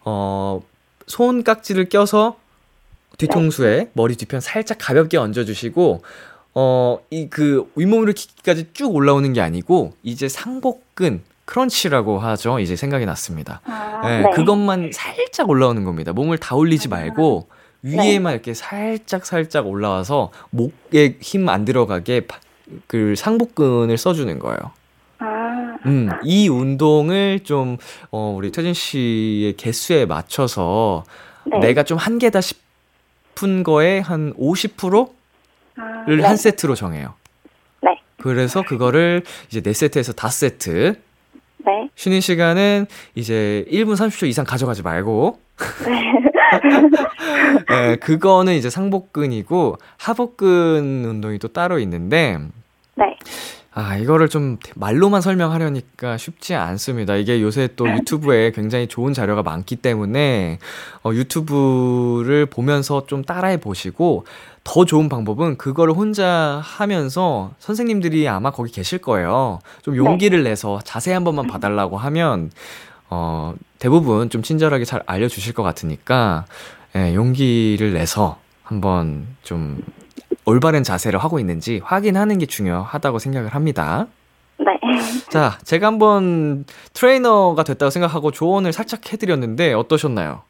어, 0.06 0.62
손깍지를 1.08 1.90
껴서 1.90 2.38
뒤통수에 3.18 3.90
머리 3.94 4.16
뒤편 4.16 4.40
살짝 4.40 4.78
가볍게 4.80 5.18
얹어주시고, 5.18 6.02
어, 6.56 7.00
이 7.10 7.28
그 7.30 7.70
윗몸으로 7.76 8.14
키기까지 8.14 8.68
쭉 8.74 8.96
올라오는 8.96 9.32
게 9.34 9.42
아니고, 9.42 9.94
이제 10.04 10.28
상복근, 10.30 11.22
크런치라고 11.46 12.20
하죠. 12.20 12.60
이제 12.60 12.76
생각이 12.76 13.06
났습니다. 13.06 13.60
아, 13.66 14.02
예, 14.06 14.22
네. 14.22 14.30
그것만 14.34 14.92
살짝 14.94 15.50
올라오는 15.50 15.84
겁니다. 15.84 16.14
몸을 16.14 16.38
다 16.38 16.56
올리지 16.56 16.88
말고, 16.88 17.48
위에만 17.82 18.32
이렇게 18.34 18.54
살짝 18.54 19.26
살짝 19.26 19.68
올라와서 19.68 20.32
목에 20.52 21.18
힘 21.20 21.50
안 21.50 21.66
들어가게 21.66 22.22
바- 22.28 22.40
그 22.88 23.14
상복근을 23.18 23.98
써주는 23.98 24.40
거예요. 24.40 24.58
아, 25.74 25.78
음, 25.86 26.10
이 26.24 26.48
운동을 26.48 27.42
좀, 27.44 27.78
어, 28.12 28.34
우리 28.36 28.52
태진 28.52 28.74
씨의 28.74 29.54
개수에 29.58 30.06
맞춰서 30.06 31.04
네. 31.46 31.60
내가 31.60 31.84
좀 31.84 31.98
한계다 31.98 32.40
싶은 32.42 33.64
거에 33.64 34.00
한 34.00 34.34
50%를 34.34 35.08
아, 35.78 36.06
네. 36.08 36.24
한 36.24 36.38
세트로 36.38 36.76
정해요. 36.76 37.14
네. 37.82 38.00
그래서 38.18 38.62
그거를 38.62 39.24
이제 39.50 39.62
4세트에서 39.62 40.16
5세트. 40.16 40.96
네. 41.66 41.90
쉬는 41.96 42.22
시간은 42.22 42.88
이제 43.16 43.66
1분 43.72 43.96
30초 43.96 44.28
이상 44.28 44.46
가져가지 44.46 44.82
말고. 44.82 45.40
네, 47.70 47.96
그거는 47.98 48.54
이제 48.54 48.70
상복근이고 48.70 49.78
하복근 49.98 51.06
운동이 51.06 51.40
또 51.40 51.48
따로 51.48 51.80
있는데 51.80 52.38
네. 52.96 53.18
아, 53.76 53.98
이거를 53.98 54.30
좀 54.30 54.58
말로만 54.76 55.22
설명하려니까 55.22 56.18
쉽지 56.18 56.54
않습니다. 56.54 57.16
이게 57.16 57.42
요새 57.42 57.70
또 57.76 57.90
유튜브에 57.90 58.52
굉장히 58.52 58.88
좋은 58.88 59.14
자료가 59.14 59.42
많기 59.42 59.78
때문에 59.78 60.60
어, 61.04 61.12
유튜브를 61.12 62.46
보면서 62.46 63.08
좀 63.08 63.24
따라해 63.24 63.58
보시고 63.58 64.26
더 64.64 64.86
좋은 64.86 65.10
방법은 65.10 65.58
그거를 65.58 65.96
혼자 65.96 66.62
하면서 66.64 67.52
선생님들이 67.58 68.28
아마 68.28 68.52
거기 68.52 68.72
계실 68.72 69.00
거예요. 69.00 69.60
좀 69.82 69.98
용기를 69.98 70.44
내서 70.44 70.80
자세히 70.84 71.16
한 71.16 71.24
번만 71.24 71.48
봐달라고 71.48 71.98
하면 71.98 72.52
어, 73.10 73.56
대부분 73.80 74.30
좀 74.30 74.44
친절하게 74.44 74.86
잘 74.86 75.02
알려주실 75.08 75.54
것 75.54 75.64
같으니까 75.64 76.46
예, 76.96 77.16
용기를 77.16 77.94
내서 77.94 78.38
한번 78.64 79.26
좀 79.42 79.82
올바른 80.46 80.84
자세를 80.84 81.20
하고 81.20 81.40
있는지 81.40 81.82
확인하는 81.84 82.38
게 82.38 82.46
중요하다고 82.46 83.20
생각을 83.20 83.56
합니다. 83.56 84.08
네. 84.58 84.66
자, 85.30 85.58
제가 85.64 85.88
한번 85.88 86.66
트레이너가 86.94 87.64
됐다고 87.64 87.90
생각하고 87.90 88.32
조언을 88.32 88.72
살짝 88.72 89.12
해드렸는데 89.12 89.74
어떠셨나요? 89.74 90.42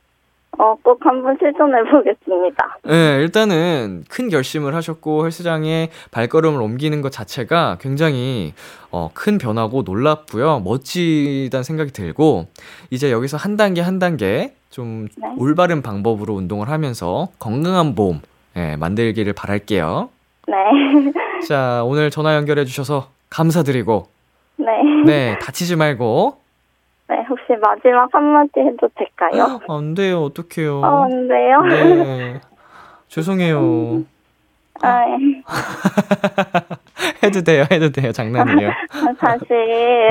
어, 0.60 0.76
꼭 0.84 1.00
한번 1.04 1.36
실천해 1.40 1.82
보겠습니다. 1.90 2.78
네, 2.84 3.16
일단은 3.22 4.04
큰 4.08 4.30
결심을 4.30 4.76
하셨고 4.76 5.26
헬스장에 5.26 5.90
발걸음을 6.12 6.62
옮기는 6.62 7.02
것 7.02 7.12
자체가 7.12 7.78
굉장히 7.82 8.54
어, 8.92 9.10
큰 9.14 9.40
변화고 9.40 9.82
놀랍고요. 9.82 10.60
멋지다는 10.60 11.64
생각이 11.64 11.92
들고 11.92 12.48
이제 12.92 13.12
여기서 13.12 13.38
한 13.38 13.58
단계 13.58 13.82
한 13.82 13.98
단계 13.98 14.54
좀 14.70 15.08
네. 15.18 15.28
올바른 15.38 15.82
방법으로 15.82 16.36
운동을 16.36 16.70
하면서 16.70 17.30
건강한 17.40 17.96
몸 17.96 18.22
예, 18.56 18.76
만들기를 18.76 19.34
바랄게요. 19.34 20.10
네. 20.48 20.56
자, 21.48 21.82
오늘 21.86 22.10
전화 22.10 22.36
연결해 22.36 22.66
주셔서 22.66 23.10
감사드리고 23.30 24.08
네. 24.58 24.66
네, 25.06 25.40
다치지 25.40 25.76
말고 25.76 26.38
네, 27.10 27.16
혹시 27.30 27.54
마지막 27.62 28.10
한마디 28.14 28.60
해도 28.60 28.88
될까요? 28.96 29.60
안 29.68 29.94
돼요. 29.94 30.24
어떡해요. 30.24 30.82
어, 30.82 31.04
안 31.06 31.28
돼요? 31.28 31.62
네. 31.62 32.42
죄송해요. 33.10 34.04
아, 34.82 35.06
해도 37.24 37.42
돼요. 37.42 37.66
해도 37.72 37.90
돼요. 37.92 38.12
장난이에요. 38.12 38.72
사실 39.20 39.48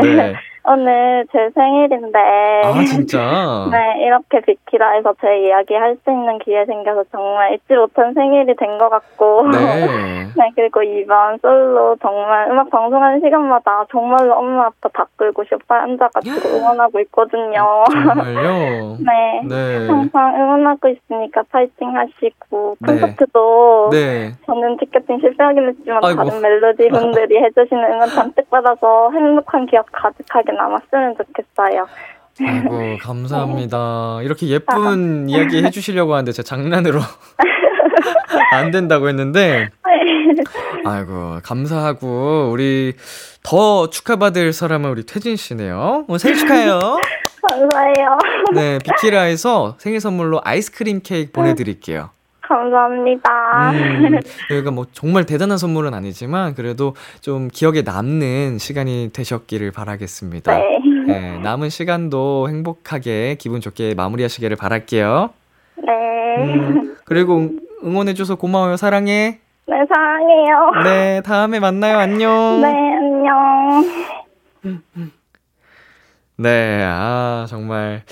네. 0.03 0.35
오늘 0.65 1.27
제 1.33 1.51
생일인데 1.55 2.19
아, 2.65 2.85
진짜? 2.85 3.19
네, 3.73 4.05
이렇게 4.07 4.41
비키라에서 4.41 5.15
제 5.21 5.47
이야기 5.47 5.75
할 5.75 5.93
수 6.05 6.11
있는 6.11 6.39
기회 6.39 6.65
생겨서 6.65 7.05
정말 7.13 7.55
잊지 7.55 7.75
못한 7.75 8.15
생일이 8.15 8.55
된 8.57 8.79
것 8.79 8.89
같고 8.89 9.49
네. 9.51 9.59
네, 10.35 10.51
그리고 10.57 10.83
이번 10.83 11.39
솔로 11.43 11.95
정말 12.01 12.51
음악 12.51 12.71
방송하는 12.71 13.21
시간마다 13.21 13.85
정말로 13.91 14.35
엄마 14.35 14.67
아빠 14.67 14.89
다 14.95 15.05
끌고 15.17 15.45
쇼파에 15.45 15.81
앉아가지고 15.81 16.49
응원하고 16.57 17.01
있거든요. 17.01 17.85
정말요? 17.93 18.97
네. 19.05 19.43
네. 19.49 19.87
항상 19.89 20.35
응원하고 20.35 20.89
있으니까 20.89 21.43
파이팅 21.51 21.95
하시고 21.95 22.77
네. 22.81 22.93
콘서트도 22.93 23.91
네. 23.93 24.31
저는 24.47 24.77
티켓팅 24.79 25.19
실패하긴 25.21 25.69
했지만 25.69 26.01
아이고. 26.05 26.25
다른 26.25 26.41
멜로디 26.41 26.89
분들이 26.89 27.39
해주시는 27.45 27.85
응원 27.93 28.09
잔뜩 28.09 28.49
받아서 28.49 29.11
행복한 29.13 29.67
기억 29.67 29.87
가득하게 29.93 30.52
남았으면 30.57 31.17
좋겠어요. 31.17 31.87
아이고, 32.41 32.99
감사합니다. 33.03 34.21
이렇게 34.23 34.49
예쁜 34.49 35.29
이야기 35.29 35.63
해주시려고 35.63 36.15
하는데 36.15 36.33
제가 36.33 36.45
장난으로 36.47 37.01
안 38.53 38.71
된다고 38.71 39.09
했는데, 39.09 39.69
아이고, 40.85 41.41
감사하고, 41.43 42.51
우리 42.53 42.95
더 43.43 43.91
축하받을 43.91 44.53
사람은 44.53 44.91
우리 44.91 45.05
태진 45.05 45.37
씨네요. 45.37 46.05
오늘 46.09 46.19
생일 46.19 46.39
축하해요. 46.39 46.79
감사해요. 47.49 48.19
네, 48.55 48.79
비키라에서 48.79 49.75
생일 49.79 50.01
선물로 50.01 50.41
아이스크림 50.45 51.01
케이크 51.03 51.33
보내드릴게요. 51.33 52.11
감사합니다. 52.53 53.71
음, 53.71 54.21
여기가 54.51 54.71
뭐 54.71 54.87
정말 54.93 55.25
대단한 55.25 55.57
선물은 55.59 55.95
아니지만 55.95 56.55
그래도 56.55 56.95
좀 57.21 57.49
기억에 57.49 57.83
남는 57.83 58.59
시간이 58.59 59.11
되셨기를 59.13 59.73
바라겠습니다. 59.73 60.55
네. 60.55 60.79
네, 61.07 61.39
남은 61.39 61.71
시간도 61.71 62.49
행복하게 62.49 63.37
기분 63.39 63.61
좋게 63.61 63.95
마무리하시기를 63.95 64.57
바랄게요. 64.57 65.31
네. 65.77 65.93
음, 66.45 66.97
그리고 67.05 67.51
응원해줘서 67.83 68.37
고마워요. 68.37 68.77
사랑해. 68.77 69.41
네, 69.67 69.77
사랑해요. 69.89 70.83
네, 70.85 71.23
다음에 71.23 71.59
만나요. 71.59 71.99
안녕. 71.99 72.61
네, 72.61 72.69
안녕. 72.97 73.85
네, 76.37 76.83
아, 76.85 77.47
정말 77.49 78.03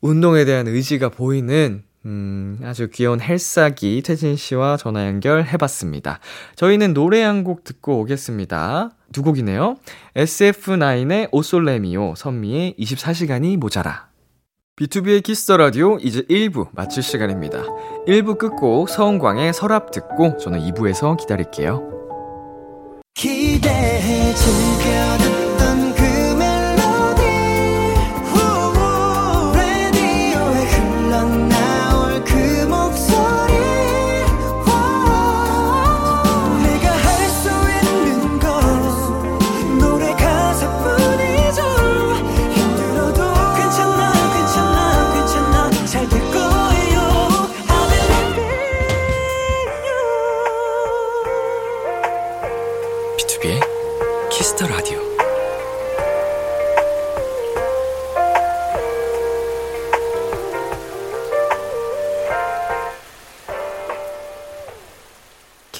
운동에 0.00 0.44
대한 0.44 0.66
의지가 0.66 1.10
보이는 1.10 1.82
음, 2.06 2.58
아주 2.64 2.88
귀여운 2.90 3.20
헬싸기 3.20 4.02
태진 4.02 4.36
씨와 4.36 4.76
전화 4.78 5.06
연결해 5.06 5.56
봤습니다. 5.58 6.18
저희는 6.56 6.94
노래 6.94 7.22
한 7.22 7.44
곡 7.44 7.64
듣고 7.64 8.00
오겠습니다. 8.00 8.90
두 9.12 9.22
곡이네요. 9.22 9.76
SF9의 10.16 11.28
O 11.32 11.41
Sole 11.41 11.78
Mio, 11.78 12.14
선미의 12.16 12.74
24시간이 12.78 13.56
모자라. 13.56 14.08
B2B의 14.76 15.22
키스터 15.22 15.58
라디오 15.58 15.98
이제 15.98 16.22
1부 16.22 16.68
마칠 16.72 17.02
시간입니다. 17.02 17.64
1부 18.06 18.38
끝곡 18.38 18.88
서은광의 18.88 19.52
서랍 19.52 19.90
듣고 19.90 20.38
저는 20.38 20.60
2부에서 20.60 21.18
기다릴게요. 21.18 21.86
기대해 23.14 24.32
즐겨 24.34 25.39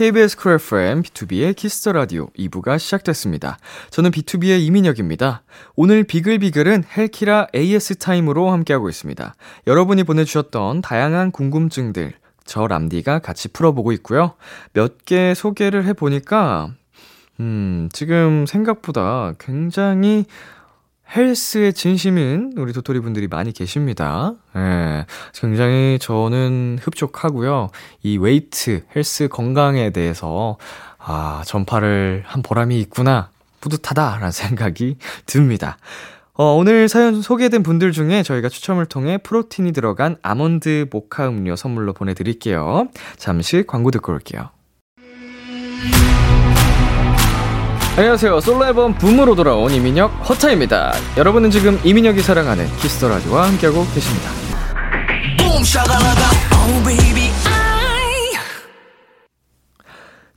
KBS 0.00 0.38
쿨 0.38 0.54
FM 0.54 1.02
B2B의 1.02 1.54
키스터 1.54 1.92
라디오 1.92 2.28
2부가 2.28 2.78
시작됐습니다. 2.78 3.58
저는 3.90 4.10
BTOB의 4.10 4.62
이민혁입니다. 4.62 5.42
오늘 5.76 6.04
비글비글은 6.04 6.84
헬키라 6.96 7.48
AS 7.54 7.96
타임으로 7.96 8.50
함께하고 8.50 8.88
있습니다. 8.88 9.34
여러분이 9.66 10.04
보내주셨던 10.04 10.80
다양한 10.80 11.32
궁금증들 11.32 12.14
저 12.46 12.66
람디가 12.66 13.18
같이 13.18 13.48
풀어보고 13.48 13.92
있고요. 13.92 14.36
몇 14.72 15.04
개 15.04 15.34
소개를 15.34 15.84
해보니까 15.84 16.70
음, 17.38 17.90
지금 17.92 18.46
생각보다 18.46 19.34
굉장히 19.38 20.24
헬스에 21.14 21.72
진심인 21.72 22.52
우리 22.56 22.72
도토리 22.72 23.00
분들이 23.00 23.26
많이 23.26 23.52
계십니다. 23.52 24.34
예. 24.56 25.06
굉장히 25.34 25.98
저는 26.00 26.78
흡족하고요. 26.80 27.70
이 28.02 28.16
웨이트, 28.16 28.84
헬스 28.94 29.28
건강에 29.28 29.90
대해서 29.90 30.56
아, 30.98 31.42
전파를 31.46 32.22
한 32.26 32.42
보람이 32.42 32.78
있구나. 32.80 33.30
뿌듯하다라는 33.60 34.30
생각이 34.32 34.96
듭니다. 35.26 35.78
어, 36.34 36.54
오늘 36.54 36.88
사연 36.88 37.20
소개된 37.20 37.62
분들 37.62 37.92
중에 37.92 38.22
저희가 38.22 38.48
추첨을 38.48 38.86
통해 38.86 39.18
프로틴이 39.18 39.72
들어간 39.72 40.16
아몬드 40.22 40.86
모카 40.90 41.28
음료 41.28 41.56
선물로 41.56 41.92
보내드릴게요. 41.92 42.88
잠시 43.18 43.64
광고 43.66 43.90
듣고 43.90 44.12
올게요. 44.12 44.48
안녕하세요. 48.00 48.40
솔로 48.40 48.64
앨범 48.64 48.94
BOOM으로 48.94 49.34
돌아온 49.34 49.70
이민혁 49.70 50.26
허타입니다. 50.26 50.94
여러분은 51.18 51.50
지금 51.50 51.78
이민혁이 51.84 52.22
사랑하는 52.22 52.64
Kiss 52.78 52.97
the 52.97 53.10
Radio와 53.10 53.48
함께하고 53.48 53.84
계십니다. 53.92 54.30
Boom 55.36 55.60
shakalaka 55.60 56.24
Oh 56.54 56.82
baby 56.82 57.28
I 57.44 58.40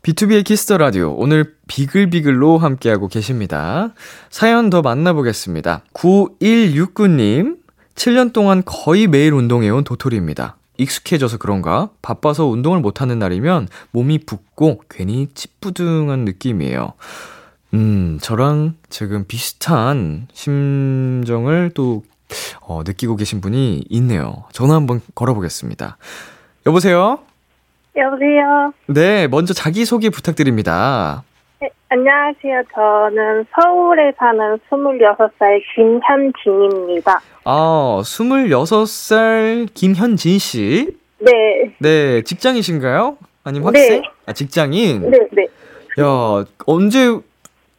B2B의 0.01 0.43
키스터 0.43 0.77
라디오 0.77 1.13
오늘 1.13 1.55
비글비글로 1.67 2.57
함께하고 2.57 3.07
계십니다. 3.07 3.93
사연 4.29 4.69
더 4.69 4.81
만나보겠습니다. 4.81 5.85
9169님 5.93 7.59
7년 7.95 8.33
동안 8.33 8.63
거의 8.65 9.07
매일 9.07 9.31
운동해온 9.31 9.85
도토리입니다. 9.85 10.57
익숙해져서 10.77 11.37
그런가 11.37 11.91
바빠서 12.01 12.45
운동을 12.45 12.81
못하는 12.81 13.19
날이면 13.19 13.69
몸이 13.91 14.25
붓고 14.25 14.83
괜히 14.89 15.29
찌뿌둥한 15.33 16.25
느낌이에요. 16.25 16.95
음, 17.73 18.19
저랑 18.21 18.75
지금 18.89 19.25
비슷한 19.27 20.27
심정을 20.31 21.71
또 21.73 22.03
어, 22.61 22.81
느끼고 22.85 23.15
계신 23.15 23.41
분이 23.41 23.85
있네요. 23.89 24.43
전화 24.51 24.75
한번 24.75 25.01
걸어보겠습니다. 25.15 25.97
여보세요? 26.67 27.19
여보세요. 27.95 28.73
네, 28.87 29.27
먼저 29.27 29.53
자기소개 29.53 30.09
부탁드립니다. 30.09 31.23
네, 31.59 31.69
안녕하세요. 31.89 32.63
저는 32.73 33.45
서울에 33.59 34.11
사는 34.17 34.57
26살 34.69 35.61
김현진입니다. 35.75 37.21
아, 37.45 38.01
26살 38.03 39.67
김현진 39.73 40.39
씨. 40.39 40.97
네, 41.19 41.31
네, 41.79 42.21
직장이신가요? 42.21 43.17
아니면 43.43 43.73
네. 43.73 43.79
학생? 43.81 44.01
아, 44.25 44.33
직장인? 44.33 45.09
네, 45.09 45.17
네. 45.31 45.43
야, 45.99 46.45
언제 46.65 47.19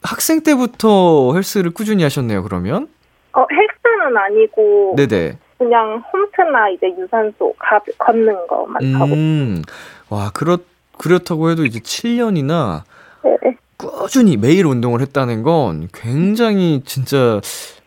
학생 0.05 0.43
때부터 0.43 1.33
헬스를 1.35 1.73
꾸준히 1.73 2.03
하셨네요, 2.03 2.43
그러면? 2.43 2.89
어, 3.33 3.45
헬스는 3.51 4.17
아니고 4.17 4.95
네네. 4.97 5.39
그냥 5.59 6.03
홈트나 6.13 6.69
이제 6.71 6.89
유산소 6.99 7.55
가, 7.59 7.81
걷는 7.99 8.47
거만 8.47 8.95
하고 8.95 9.15
음, 9.15 9.63
와, 10.11 10.31
그렇, 10.33 10.59
그렇다고 10.99 11.51
해도 11.51 11.65
이제 11.65 11.81
7년이나 11.81 12.83
네. 13.25 13.57
꾸준히 13.79 14.37
매일 14.37 14.67
운동을 14.67 15.01
했다는 15.01 15.43
건 15.43 15.89
굉장히 15.93 16.83
진짜 16.85 17.41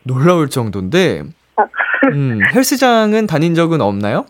놀라울 0.03 0.49
정도인데, 0.49 1.23
음, 2.13 2.39
헬스장은 2.53 3.27
다닌 3.27 3.53
적은 3.55 3.79
없나요? 3.81 4.25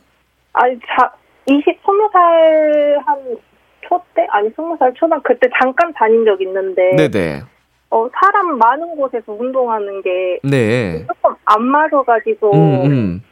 아니 0.54 0.78
자 0.80 1.12
20, 1.45 1.63
20살 1.84 3.06
한초 3.06 4.04
때? 4.13 4.28
아니 4.32 4.50
20살 4.54 4.95
초반 4.95 5.21
그때 5.23 5.47
잠깐 5.62 5.93
다닌 5.93 6.26
적 6.26 6.41
있는데 6.41 6.95
네네. 6.95 7.43
어, 7.89 8.08
사람 8.19 8.58
많은 8.58 8.95
곳에서 8.95 9.32
운동하는 9.34 10.02
게 10.02 10.39
네. 10.43 11.06
조금 11.08 11.36
안 11.45 11.63
맞아가지고 11.63 12.52
음, 12.54 12.86
음. 12.86 13.23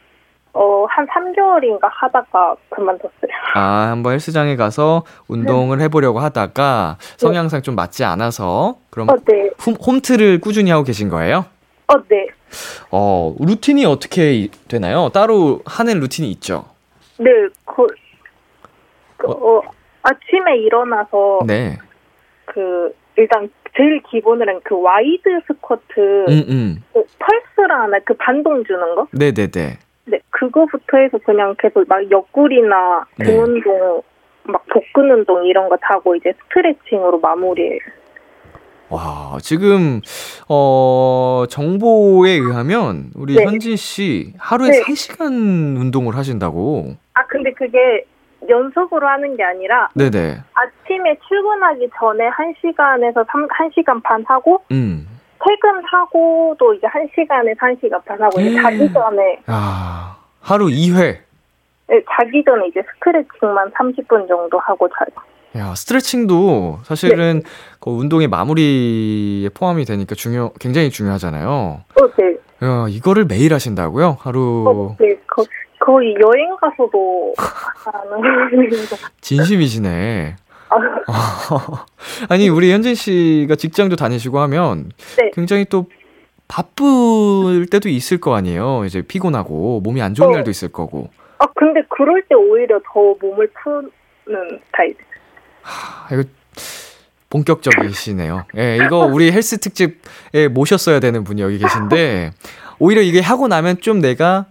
어, 0.54 0.86
한 0.88 1.06
3개월인가 1.06 1.80
하다가 1.82 2.56
그만뒀어요. 2.70 3.30
아, 3.54 3.88
한번 3.90 4.14
헬스장에 4.14 4.56
가서 4.56 5.04
운동을 5.28 5.80
해보려고 5.82 6.18
하다가 6.20 6.96
성향상 7.18 7.60
좀 7.60 7.74
맞지 7.74 8.04
않아서 8.04 8.76
그럼 8.88 9.10
어, 9.10 9.16
네. 9.26 9.50
홈, 9.66 9.74
홈트를 9.74 10.40
꾸준히 10.40 10.70
하고 10.70 10.82
계신 10.84 11.10
거예요? 11.10 11.44
어, 11.88 11.94
네. 12.08 12.26
어, 12.90 13.34
루틴이 13.38 13.84
어떻게 13.84 14.32
이- 14.32 14.50
되나요? 14.68 15.10
따로 15.12 15.60
하는 15.66 16.00
루틴이 16.00 16.30
있죠? 16.32 16.64
네, 17.18 17.26
그, 17.66 17.86
그 19.18 19.30
어, 19.30 19.60
아침에 20.02 20.56
일어나서 20.58 21.40
네. 21.46 21.78
그 22.46 22.94
일단 23.16 23.50
제일 23.76 24.02
기본으로는 24.10 24.60
그 24.64 24.80
wide 24.80 25.40
스쿼트 25.46 26.24
음, 26.28 26.44
음. 26.48 26.84
그 26.92 27.04
pulse라 27.18 27.82
하나 27.82 27.98
그 28.04 28.14
반동 28.14 28.64
주는 28.64 28.94
거? 28.94 29.06
네네네. 29.12 29.78
네, 30.06 30.18
그거부터 30.30 30.98
해서 30.98 31.18
그냥 31.24 31.54
계속 31.58 31.86
막 31.88 32.10
옆구리나 32.10 33.04
등 33.18 33.26
네. 33.26 33.36
운동, 33.36 34.02
막 34.44 34.64
복근 34.72 35.10
운동 35.10 35.44
이런 35.44 35.68
거 35.68 35.76
다 35.76 35.82
하고 35.90 36.14
이제 36.14 36.32
스트레칭으로 36.44 37.20
마무리해요. 37.20 37.80
와, 38.88 39.36
지금, 39.42 40.00
어, 40.48 41.44
정보에 41.50 42.30
의하면 42.30 43.10
우리 43.16 43.34
네. 43.34 43.44
현진 43.44 43.74
씨 43.74 44.32
하루에 44.38 44.70
네. 44.70 44.80
3시간 44.82 45.76
운동을 45.76 46.16
하신다고. 46.16 46.94
아, 47.14 47.26
근데 47.26 47.52
그게 47.52 48.04
연속으로 48.48 49.06
하는 49.06 49.36
게 49.36 49.42
아니라 49.44 49.88
네네. 49.94 50.38
아침에 50.54 51.18
출근하기 51.28 51.88
전에 51.98 52.28
1시간에서 52.30 53.26
3, 53.30 53.48
1시간 53.48 54.02
반 54.02 54.24
하고 54.26 54.62
음. 54.70 55.06
퇴근하고도 55.46 56.74
이제 56.74 56.86
1시간에서 56.86 57.58
1시간 57.58 58.04
반 58.04 58.20
하고 58.20 58.40
이제 58.40 58.50
음. 58.50 58.62
자기 58.62 58.92
전에 58.92 59.40
아, 59.46 60.16
하루 60.40 60.66
2회. 60.66 61.18
네, 61.88 62.02
자기 62.10 62.42
전에 62.44 62.66
이제 62.68 62.82
스트레칭만 62.94 63.70
30분 63.72 64.26
정도 64.28 64.58
하고 64.58 64.88
자요. 64.88 65.24
야, 65.56 65.74
스트레칭도 65.74 66.80
사실은 66.82 67.42
그 67.80 67.90
운동의 67.90 68.28
마무리에 68.28 69.48
포함이 69.50 69.84
되니까 69.84 70.14
중요, 70.14 70.50
굉장히 70.60 70.90
중요하잖아요. 70.90 71.48
어, 71.48 72.06
네. 72.18 72.36
야, 72.62 72.86
이거를 72.88 73.24
매일 73.26 73.54
하신다고요? 73.54 74.06
어, 74.06 74.16
하루 74.20 74.94
네. 74.98 75.16
거, 75.26 75.44
거의 75.86 76.16
여행 76.20 76.56
가서도 76.60 77.32
하는 77.36 78.88
진심이시네. 79.20 80.34
아, 80.68 80.76
아니, 82.28 82.48
우리 82.48 82.72
현진 82.72 82.96
씨가 82.96 83.54
직장도 83.54 83.94
다니시고 83.94 84.40
하면 84.40 84.90
네. 85.16 85.30
굉장히 85.32 85.64
또 85.64 85.86
바쁠 86.48 87.66
때도 87.70 87.88
있을 87.88 88.18
거 88.18 88.34
아니에요. 88.34 88.84
이제 88.84 89.00
피곤하고 89.00 89.80
몸이 89.80 90.02
안 90.02 90.14
좋은 90.14 90.30
어. 90.30 90.32
날도 90.32 90.50
있을 90.50 90.70
거고. 90.72 91.08
아, 91.38 91.46
근데 91.54 91.82
그럴 91.88 92.20
때 92.28 92.34
오히려 92.34 92.80
더 92.92 93.14
몸을 93.20 93.48
푸는 93.62 94.60
스타일. 94.66 94.96
아, 95.62 96.08
이거 96.12 96.24
본격적이시네요. 97.30 98.44
예, 98.56 98.78
이거 98.84 99.06
우리 99.06 99.30
헬스 99.30 99.58
특집에 99.58 100.48
모셨어야 100.50 100.98
되는 100.98 101.22
분이 101.22 101.42
여기 101.42 101.58
계신데 101.58 102.32
오히려 102.80 103.02
이게 103.02 103.20
하고 103.20 103.46
나면 103.46 103.80
좀 103.80 104.00
내가 104.00 104.46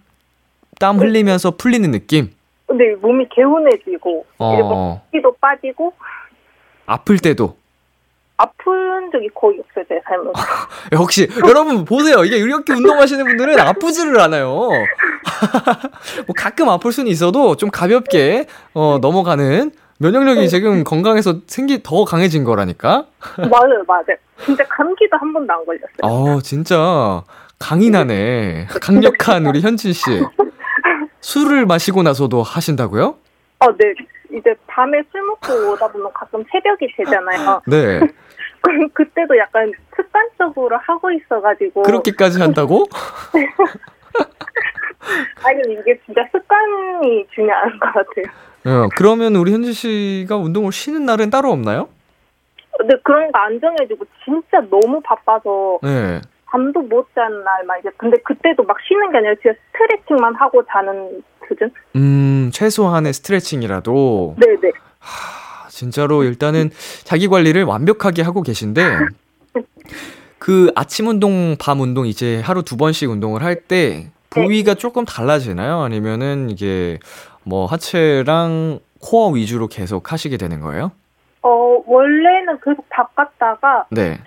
땀 0.80 0.98
흘리면서 1.00 1.52
풀리는 1.52 1.90
느낌. 1.92 2.32
근데 2.68 2.96
몸이 2.96 3.28
개운해지고 3.30 4.26
어, 4.40 5.02
먹기도 5.12 5.36
빠지고 5.40 5.94
아플 6.86 7.20
때도. 7.20 7.58
아픈 8.38 9.10
적이 9.12 9.30
거의 9.34 9.60
없어요 9.60 9.86
제 9.88 10.02
삶에서. 10.06 10.32
역시 10.92 11.30
여러분 11.48 11.86
보세요. 11.86 12.26
이게 12.26 12.38
이렇게 12.38 12.74
운동하시는 12.74 13.24
분들은 13.24 13.60
아프지를 13.60 14.20
않아요. 14.20 14.50
뭐 16.28 16.34
가끔 16.36 16.70
아플 16.70 16.92
수는 16.92 17.10
있어도 17.12 17.56
좀 17.56 17.70
가볍게 17.72 18.46
어, 18.74 18.98
넘어가는 19.02 19.72
면역력이 20.00 20.50
지금 20.50 20.84
건강해서 20.84 21.36
생기 21.48 21.82
더 21.82 22.04
강해진 22.04 22.44
거라니까. 22.44 23.06
맞아요, 23.38 23.84
맞아요. 23.88 24.18
진짜 24.44 24.66
감기도 24.68 25.16
한 25.18 25.32
번도 25.32 25.54
안 25.54 25.66
걸렸어요. 25.66 25.88
어, 26.02 26.42
진짜 26.42 27.24
강인하네. 27.60 28.68
강력한 28.82 29.46
우리 29.46 29.62
현진 29.62 29.94
씨. 29.94 30.02
술을 31.26 31.66
마시고 31.66 32.04
나서도 32.04 32.44
하신다고요? 32.44 33.18
어, 33.60 33.72
네. 33.78 33.96
이제 34.32 34.54
밤에 34.68 35.02
술 35.12 35.24
먹고 35.24 35.72
오다 35.72 35.88
보면 35.88 36.14
가끔 36.14 36.44
새벽이 36.52 36.88
되잖아요. 36.96 37.62
네. 37.68 38.00
그럼 38.62 38.88
그때도 38.94 39.36
약간 39.38 39.72
습관적으로 39.96 40.78
하고 40.78 41.10
있어가지고. 41.12 41.82
그렇게까지 41.82 42.40
한다고? 42.40 42.86
아니, 45.44 45.62
이게 45.74 46.00
진짜 46.06 46.22
습관이 46.32 47.26
중요한 47.34 47.72
것 47.80 47.92
같아요. 47.92 48.26
어, 48.84 48.90
그러면 48.96 49.36
우리 49.36 49.52
현진 49.52 49.74
씨가 49.74 50.38
운동을 50.38 50.72
쉬는 50.72 51.06
날은 51.08 51.32
따로 51.32 51.52
없나요? 51.52 51.90
근데 52.78 52.96
그런 53.04 53.32
거 53.32 53.40
안 53.40 53.60
정해지고 53.60 54.06
진짜 54.24 54.60
너무 54.70 55.02
바빠서 55.02 55.80
네. 55.82 56.22
잠도 56.56 56.82
못 56.82 57.08
자는 57.14 57.44
날 57.44 57.66
막 57.66 57.78
이제 57.80 57.90
근데 57.98 58.18
그때도 58.24 58.64
막 58.64 58.78
쉬는 58.88 59.12
게 59.12 59.18
아니라 59.18 59.34
진짜 59.42 59.58
스트레칭만 59.74 60.36
하고 60.36 60.64
자는 60.72 61.22
수준? 61.48 61.70
음, 61.98 62.50
최소한의 62.54 63.12
스트레칭이라도. 63.14 64.36
네네. 64.40 64.72
하, 65.00 65.68
진짜로 65.70 66.24
일단은 66.24 66.70
자기 67.04 67.28
관리를 67.28 67.64
완벽하게 67.66 68.22
하고 68.22 68.42
계신데, 68.42 68.82
그 70.40 70.72
아침 70.76 71.08
운동, 71.08 71.58
밤 71.60 71.82
운동 71.82 72.06
이제 72.08 72.40
하루 72.42 72.64
두 72.64 72.78
번씩 72.78 73.10
운동을 73.10 73.44
할 73.44 73.56
때 73.68 74.12
부위가 74.30 74.76
조금 74.76 75.06
달라지나요? 75.06 75.82
아니면은 75.82 76.50
이게 76.50 77.00
뭐 77.44 77.66
하체랑 77.66 78.80
코어 79.02 79.32
위주로 79.32 79.68
계속 79.68 80.12
하시게 80.12 80.38
되는 80.38 80.60
거예요? 80.62 80.92
어, 81.42 81.82
원래는 81.86 82.60
계속 82.64 82.86
바꿨다가 82.90 83.86
네. 83.92 84.20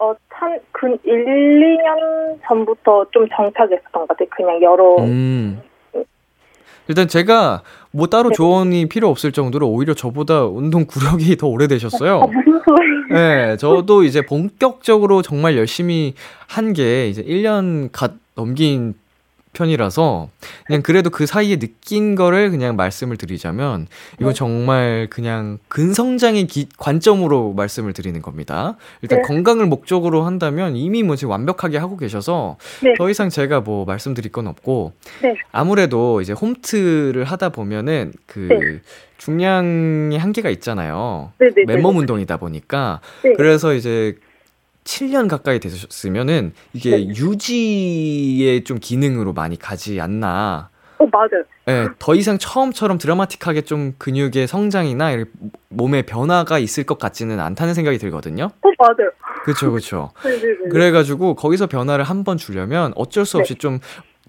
어, 0.00 0.14
한, 0.30 0.58
그, 0.72 0.86
1, 0.86 0.96
2년 1.04 2.38
전부터 2.48 3.06
좀 3.12 3.28
정착했었던 3.36 3.92
것 3.92 4.08
같아요. 4.08 4.28
그냥 4.34 4.62
여러. 4.62 4.96
음. 5.04 5.60
일단 6.88 7.06
제가 7.06 7.62
뭐 7.92 8.06
따로 8.08 8.32
조언이 8.32 8.88
필요 8.88 9.08
없을 9.10 9.30
정도로 9.30 9.68
오히려 9.68 9.94
저보다 9.94 10.44
운동 10.46 10.86
구력이 10.86 11.36
더 11.36 11.46
오래되셨어요. 11.46 12.22
아. 12.22 13.14
네, 13.14 13.56
저도 13.58 14.02
이제 14.04 14.22
본격적으로 14.22 15.22
정말 15.22 15.56
열심히 15.56 16.14
한 16.48 16.72
게 16.72 17.08
이제 17.08 17.22
1년 17.22 17.90
갓 17.92 18.12
넘긴 18.34 18.94
편이라서 19.52 20.28
그냥 20.66 20.82
그래도 20.82 21.10
그 21.10 21.26
사이에 21.26 21.58
느낀 21.58 22.14
거를 22.14 22.50
그냥 22.50 22.76
말씀을 22.76 23.16
드리자면 23.16 23.86
이건 24.20 24.28
네. 24.32 24.34
정말 24.34 25.06
그냥 25.10 25.58
근성장의 25.68 26.46
기- 26.46 26.68
관점으로 26.78 27.52
말씀을 27.54 27.92
드리는 27.92 28.20
겁니다. 28.22 28.76
일단 29.02 29.22
네. 29.22 29.22
건강을 29.26 29.66
목적으로 29.66 30.22
한다면 30.22 30.76
이미 30.76 31.02
뭐 31.02 31.16
지금 31.16 31.32
완벽하게 31.32 31.78
하고 31.78 31.96
계셔서 31.96 32.56
네. 32.82 32.94
더 32.96 33.10
이상 33.10 33.28
제가 33.28 33.60
뭐 33.60 33.84
말씀드릴 33.84 34.30
건 34.30 34.46
없고 34.46 34.92
네. 35.22 35.34
아무래도 35.50 36.20
이제 36.20 36.32
홈트를 36.32 37.24
하다 37.24 37.48
보면은 37.50 38.12
그 38.26 38.48
네. 38.48 38.80
중량의 39.18 40.18
한계가 40.18 40.48
있잖아요. 40.50 41.32
네네네. 41.38 41.64
맨몸 41.66 41.96
운동이다 41.98 42.36
보니까 42.38 43.00
네. 43.22 43.32
그래서 43.36 43.74
이제 43.74 44.16
7년 44.84 45.28
가까이 45.28 45.60
되셨으면은 45.60 46.52
이게 46.72 46.90
네. 46.96 47.06
유지의 47.08 48.64
좀 48.64 48.78
기능으로 48.80 49.32
많이 49.32 49.58
가지 49.58 50.00
않나. 50.00 50.70
어, 50.98 51.06
맞아요. 51.10 51.44
예, 51.68 51.88
더 51.98 52.14
이상 52.14 52.36
처음처럼 52.38 52.98
드라마틱하게 52.98 53.62
좀 53.62 53.94
근육의 53.98 54.46
성장이나 54.46 55.24
몸의 55.70 56.04
변화가 56.04 56.58
있을 56.58 56.84
것 56.84 56.98
같지는 56.98 57.40
않다는 57.40 57.74
생각이 57.74 57.98
들거든요. 57.98 58.44
어, 58.44 58.68
맞아요. 58.78 59.10
그렇죠, 59.44 59.70
그렇죠. 59.70 60.10
네네네. 60.24 60.68
그래가지고 60.70 61.34
거기서 61.36 61.66
변화를 61.68 62.04
한번 62.04 62.36
주려면 62.36 62.92
어쩔 62.96 63.24
수 63.24 63.38
없이 63.38 63.54
좀 63.54 63.80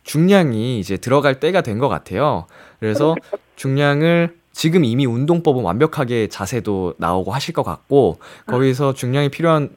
중량이 0.04 0.80
이제 0.80 0.98
들어갈 0.98 1.40
때가 1.40 1.62
된 1.62 1.80
것 1.80 1.90
같아요. 1.90 2.48
그래서 2.80 3.16
중량을 3.56 4.36
지금 4.54 4.84
이미 4.86 5.06
운동법은 5.06 5.64
완벽하게 5.64 6.28
자세도 6.28 6.96
나오고 6.98 7.32
하실 7.32 7.54
것 7.54 7.64
같고 7.64 8.20
거기서 8.48 8.94
중량이 8.94 9.30
필요한 9.30 9.70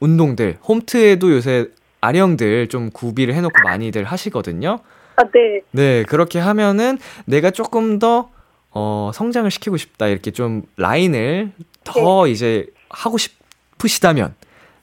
운동들, 0.00 0.58
홈트에도 0.66 1.32
요새 1.32 1.68
아령들 2.00 2.68
좀 2.68 2.90
구비를 2.90 3.34
해놓고 3.34 3.54
많이들 3.64 4.04
하시거든요. 4.04 4.78
아, 5.16 5.22
네. 5.24 5.62
네, 5.72 6.02
그렇게 6.04 6.38
하면은 6.38 6.98
내가 7.24 7.50
조금 7.50 7.98
더, 7.98 8.30
어, 8.70 9.10
성장을 9.12 9.50
시키고 9.50 9.76
싶다. 9.76 10.06
이렇게 10.06 10.30
좀 10.30 10.62
라인을 10.76 11.52
더 11.84 12.28
이제 12.28 12.66
하고 12.88 13.18
싶으시다면, 13.18 14.34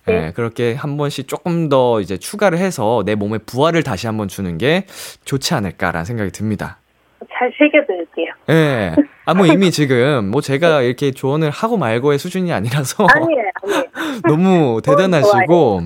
예, 0.07 0.11
네. 0.11 0.31
그렇게 0.33 0.73
한 0.73 0.97
번씩 0.97 1.27
조금 1.27 1.69
더 1.69 2.01
이제 2.01 2.17
추가를 2.17 2.57
해서 2.57 3.03
내 3.05 3.15
몸에 3.15 3.37
부하를 3.39 3.81
다시 3.83 4.07
한번 4.07 4.27
주는 4.27 4.57
게 4.57 4.85
좋지 5.23 5.53
않을까라는 5.53 6.05
생각이 6.05 6.31
듭니다. 6.31 6.79
잘 7.33 7.51
새겨들게요. 7.57 8.27
예. 8.49 8.95
아, 9.25 9.33
뭐 9.33 9.45
이미 9.47 9.71
지금 9.71 10.29
뭐 10.31 10.41
제가 10.41 10.81
이렇게 10.81 11.11
조언을 11.11 11.49
하고 11.49 11.77
말고의 11.77 12.19
수준이 12.19 12.51
아니라서 12.53 13.07
아니에요, 13.13 13.41
아니에요. 13.63 13.83
너무 14.27 14.81
대단하시고, 14.83 15.81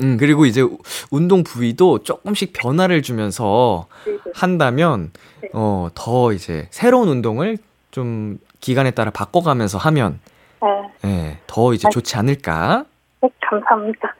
음, 0.00 0.16
그리고 0.18 0.46
이제 0.46 0.60
우- 0.62 0.78
운동 1.10 1.42
부위도 1.44 2.02
조금씩 2.02 2.52
변화를 2.52 3.02
주면서 3.02 3.86
네, 4.06 4.12
네. 4.12 4.18
한다면, 4.34 5.10
네. 5.42 5.48
어, 5.52 5.88
더 5.94 6.32
이제 6.32 6.66
새로운 6.70 7.08
운동을 7.08 7.58
좀 7.90 8.38
기간에 8.60 8.90
따라 8.92 9.10
바꿔가면서 9.10 9.78
하면, 9.78 10.20
네, 10.62 10.68
예, 11.10 11.38
더 11.46 11.74
이제 11.74 11.88
좋지 11.90 12.16
않을까? 12.16 12.84
네, 13.22 13.28
감사합니다. 13.48 14.14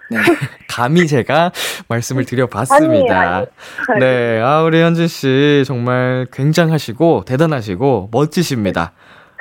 감히 0.71 1.07
제가 1.09 1.51
말씀을 1.89 2.25
드려봤습니다. 2.25 3.19
아니에요, 3.21 3.47
아니에요. 3.89 3.99
네, 3.99 4.41
아, 4.41 4.63
우리 4.63 4.81
현진 4.81 5.09
씨 5.09 5.65
정말 5.67 6.27
굉장하시고 6.33 7.25
대단하시고 7.27 8.11
멋지십니다. 8.13 8.93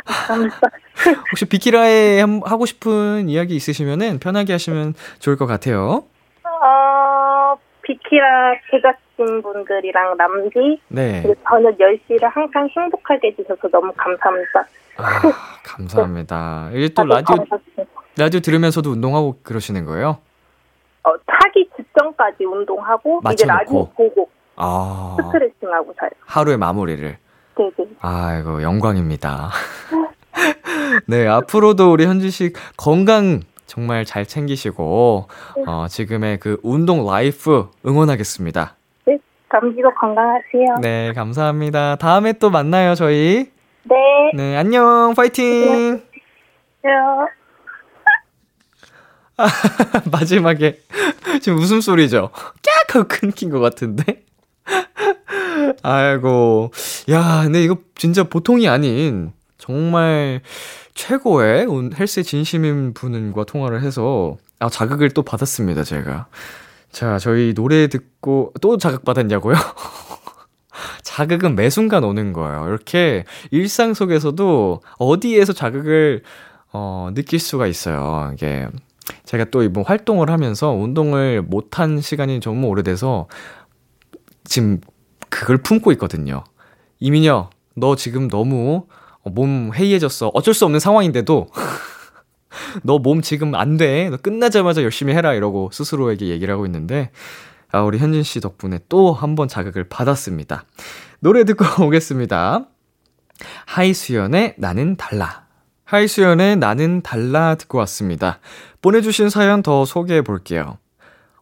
감사합니다. 0.05 0.59
혹시 1.31 1.45
비키라에 1.45 2.21
함- 2.21 2.41
하고 2.43 2.65
싶은 2.65 3.29
이야기 3.29 3.55
있으시면은 3.55 4.19
편하게 4.19 4.53
하시면 4.53 4.93
좋을 5.19 5.37
것 5.37 5.45
같아요. 5.45 6.03
어, 6.43 7.55
비키라 7.83 8.53
제작진 8.71 9.41
분들이랑 9.43 10.17
남지, 10.17 10.81
네. 10.89 11.21
그리고 11.23 11.39
저는 11.47 11.75
10시를 11.77 12.23
항상 12.33 12.67
행복하게 12.75 13.29
해주셔서 13.29 13.67
너무 13.71 13.91
감사합니다. 13.95 14.65
아, 14.97 15.21
감사합니다. 15.63 16.69
이게 16.73 16.89
또 16.89 17.03
라디오, 17.05 17.35
감사드립니다. 17.37 17.90
라디오 18.21 18.39
들으면서도 18.39 18.91
운동하고 18.91 19.37
그러시는 19.41 19.85
거예요? 19.85 20.19
어, 21.03 21.09
자기 21.25 21.67
직전까지 21.75 22.45
운동하고, 22.45 23.19
이제 23.33 23.47
맞춰놓고. 23.47 23.63
라디오 23.63 23.89
보고, 23.95 24.29
아, 24.55 25.17
스트레칭하고 25.19 25.95
자요. 25.99 26.11
하루의 26.27 26.57
마무리를. 26.57 27.17
네, 27.57 27.71
네. 27.77 27.85
아이고, 27.99 28.61
영광입니다. 28.61 29.49
네, 31.07 31.27
앞으로도 31.27 31.91
우리 31.91 32.05
현지 32.05 32.29
씨 32.29 32.53
건강 32.77 33.39
정말 33.65 34.05
잘 34.05 34.27
챙기시고, 34.27 35.27
어, 35.65 35.87
지금의 35.89 36.37
그 36.37 36.59
운동 36.61 37.07
life 37.07 37.71
응원하겠습니다. 37.83 38.75
네, 39.05 39.17
람디도 39.49 39.91
건강하세요. 39.95 40.77
네, 40.83 41.11
감사합니다. 41.13 41.95
다음에 41.95 42.33
또 42.33 42.51
만나요, 42.51 42.93
저희. 42.93 43.49
네. 43.85 43.95
네, 44.35 44.57
안녕, 44.57 45.15
파이팅! 45.15 46.03
안녕. 46.83 47.27
마지막에 50.11 50.79
지금 51.41 51.57
웃음소리죠? 51.59 52.29
깍! 52.31 52.95
하고 52.95 53.07
끊긴 53.07 53.49
것 53.49 53.59
같은데? 53.59 54.23
아이고. 55.83 56.71
야, 57.09 57.41
근데 57.43 57.63
이거 57.63 57.77
진짜 57.95 58.23
보통이 58.23 58.67
아닌 58.67 59.31
정말 59.57 60.41
최고의 60.93 61.65
운- 61.65 61.93
헬스에 61.97 62.23
진심인 62.23 62.93
분과 62.93 63.45
통화를 63.45 63.81
해서 63.81 64.37
아, 64.59 64.69
자극을 64.69 65.09
또 65.11 65.23
받았습니다, 65.23 65.83
제가. 65.83 66.27
자, 66.91 67.17
저희 67.17 67.53
노래 67.53 67.87
듣고 67.87 68.53
또 68.61 68.77
자극받았냐고요? 68.77 69.55
자극은 71.03 71.55
매 71.55 71.69
순간 71.69 72.03
오는 72.03 72.33
거예요. 72.33 72.65
이렇게 72.67 73.23
일상 73.51 73.93
속에서도 73.93 74.81
어디에서 74.97 75.53
자극을 75.53 76.23
어, 76.73 77.09
느낄 77.13 77.39
수가 77.39 77.67
있어요. 77.67 78.31
이게 78.33 78.67
제가 79.25 79.45
또 79.45 79.63
이번 79.63 79.83
활동을 79.85 80.29
하면서 80.29 80.71
운동을 80.71 81.41
못한 81.41 82.01
시간이 82.01 82.39
너무 82.39 82.67
오래돼서 82.67 83.27
지금 84.43 84.79
그걸 85.29 85.57
품고 85.57 85.91
있거든요. 85.93 86.43
이민여, 86.99 87.49
너 87.75 87.95
지금 87.95 88.27
너무 88.27 88.85
몸 89.23 89.71
해이해졌어. 89.75 90.29
어쩔 90.33 90.53
수 90.53 90.65
없는 90.65 90.79
상황인데도 90.79 91.47
너 92.83 92.99
몸 92.99 93.21
지금 93.21 93.55
안 93.55 93.77
돼. 93.77 94.09
너 94.09 94.17
끝나자마자 94.17 94.83
열심히 94.83 95.13
해라. 95.13 95.33
이러고 95.33 95.69
스스로에게 95.71 96.27
얘기를 96.27 96.53
하고 96.53 96.65
있는데 96.65 97.11
아, 97.71 97.81
우리 97.81 97.97
현진 97.97 98.23
씨 98.23 98.39
덕분에 98.41 98.79
또 98.89 99.13
한 99.13 99.35
번 99.35 99.47
자극을 99.47 99.85
받았습니다. 99.87 100.65
노래 101.21 101.43
듣고 101.45 101.63
오겠습니다. 101.85 102.65
하이수연의 103.65 104.55
나는 104.57 104.95
달라. 104.97 105.45
하이수연의 105.91 106.55
나는 106.55 107.01
달라 107.01 107.55
듣고 107.55 107.77
왔습니다. 107.79 108.39
보내주신 108.81 109.29
사연 109.29 109.61
더 109.61 109.83
소개해 109.83 110.21
볼게요. 110.21 110.77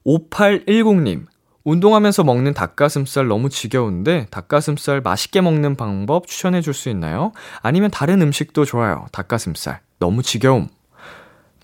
5810님. 0.08 1.28
운동하면서 1.64 2.24
먹는 2.24 2.56
닭가슴살 2.56 3.28
너무 3.28 3.50
지겨운데 3.50 4.26
닭가슴살 4.32 5.02
맛있게 5.02 5.42
먹는 5.42 5.76
방법 5.76 6.26
추천해 6.26 6.62
줄 6.62 6.74
수 6.74 6.90
있나요? 6.90 7.32
아니면 7.62 7.92
다른 7.92 8.24
음식도 8.24 8.66
좋아요. 8.66 9.06
닭가슴살. 9.12 9.82
너무 10.00 10.24
지겨움. 10.24 10.68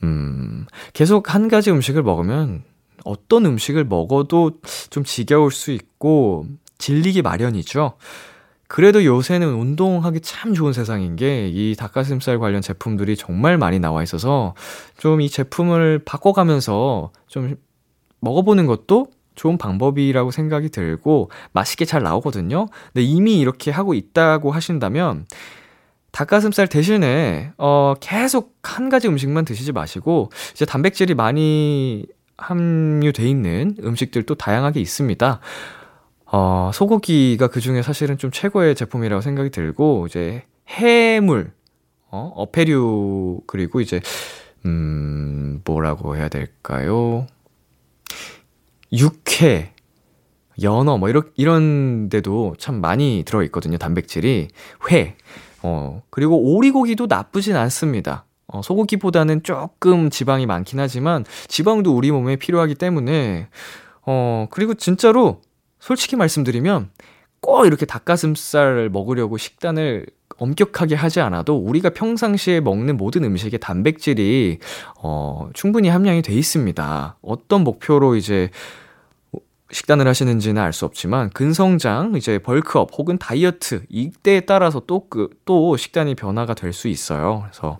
음, 0.04 0.68
계속 0.94 1.34
한 1.34 1.48
가지 1.48 1.72
음식을 1.72 2.04
먹으면 2.04 2.64
어떤 3.04 3.48
음식을 3.48 3.86
먹어도 3.86 4.60
좀 4.92 5.04
지겨울 5.04 5.50
수 5.50 5.72
있고 5.72 6.46
질리기 6.78 7.24
마련이죠. 7.24 7.98
그래도 8.68 9.06
요새는 9.06 9.48
운동하기 9.54 10.22
참 10.22 10.54
좋은 10.54 10.74
세상인 10.74 11.16
게 11.16 11.50
이 11.54 11.76
닭가슴살 11.78 12.40
관련 12.40 12.62
제품들이 12.62 13.16
정말 13.16 13.58
많이 13.58 13.80
나와 13.80 14.02
있어서 14.04 14.56
좀 14.98 15.22
이 15.22 15.30
제품을 15.30 16.02
바꿔가면서 16.06 17.12
좀 17.28 17.56
먹어보는 18.22 18.66
것도 18.66 19.08
좋은 19.36 19.58
방법이라고 19.58 20.32
생각이 20.32 20.70
들고 20.70 21.30
맛있게 21.54 21.86
잘 21.86 22.02
나오거든요. 22.04 22.68
근데 22.94 23.04
이미 23.04 23.40
이렇게 23.40 23.70
하고 23.72 23.94
있다고 23.94 24.52
하신다면 24.52 25.26
닭가슴살 26.12 26.68
대신에 26.68 27.52
어 27.58 27.94
계속 28.00 28.56
한 28.64 28.90
가지 28.90 29.08
음식만 29.08 29.44
드시지 29.46 29.74
마시고 29.74 30.30
이제 30.54 30.66
단백질이 30.66 31.14
많이 31.14 32.06
함유돼 32.38 33.28
있는 33.28 33.76
음식들도 33.84 34.36
다양하게 34.36 34.80
있습니다. 34.80 35.40
어, 36.38 36.70
소고기가 36.74 37.48
그 37.48 37.62
중에 37.62 37.82
사실은 37.82 38.18
좀 38.18 38.30
최고의 38.30 38.76
제품이라고 38.76 39.22
생각이 39.22 39.52
들고, 39.52 40.08
이제 40.08 40.44
해물, 40.68 41.54
어, 42.12 42.30
어패류, 42.36 43.44
그리고 43.48 43.80
이제, 43.80 44.02
음, 44.66 45.62
뭐라고 45.64 46.18
해야 46.18 46.28
될까요? 46.28 47.26
육회, 48.92 49.72
연어, 50.62 50.98
뭐, 50.98 51.08
이런, 51.08 51.32
이런 51.38 52.10
데도 52.10 52.56
참 52.60 52.82
많이 52.82 53.24
들어있거든요, 53.26 53.78
단백질이. 53.78 54.50
회, 54.92 55.16
어, 55.64 56.02
그리고 56.10 56.36
오리고기도 56.54 57.06
나쁘진 57.08 57.56
않습니다. 57.56 58.26
어, 58.48 58.62
소고기보다는 58.62 59.44
조금 59.44 60.10
지방이 60.10 60.46
많긴 60.46 60.82
하지만, 60.82 61.24
지방도 61.48 61.96
우리 61.96 62.12
몸에 62.12 62.36
필요하기 62.36 62.76
때문에, 62.76 63.48
어, 64.06 64.48
그리고 64.50 64.74
진짜로, 64.74 65.40
솔직히 65.86 66.16
말씀드리면, 66.16 66.90
꼭 67.42 67.68
이렇게 67.68 67.86
닭가슴살 67.86 68.90
먹으려고 68.90 69.38
식단을 69.38 70.08
엄격하게 70.38 70.96
하지 70.96 71.22
않아도 71.22 71.58
우리가 71.58 71.92
평상시에 71.92 72.60
먹는 72.60 72.98
모든 72.98 73.24
음식에 73.24 73.60
단백질이 73.60 74.58
어, 74.98 75.48
충분히 75.54 75.90
함량이 75.90 76.24
돼 76.24 76.34
있습니다. 76.34 77.18
어떤 77.22 77.64
목표로 77.64 78.16
이제 78.16 78.50
식단을 79.72 80.08
하시는지는 80.08 80.60
알 80.60 80.74
수 80.74 80.86
없지만 80.86 81.30
근성장, 81.30 82.16
이제 82.16 82.40
벌크업 82.40 82.90
혹은 82.98 83.20
다이어트 83.20 83.84
이때에 83.88 84.40
따라서 84.42 84.80
또그또 84.88 85.78
식단이 85.78 86.16
변화가 86.16 86.56
될 86.56 86.74
수 86.74 86.88
있어요. 86.88 87.42
그래서 87.44 87.78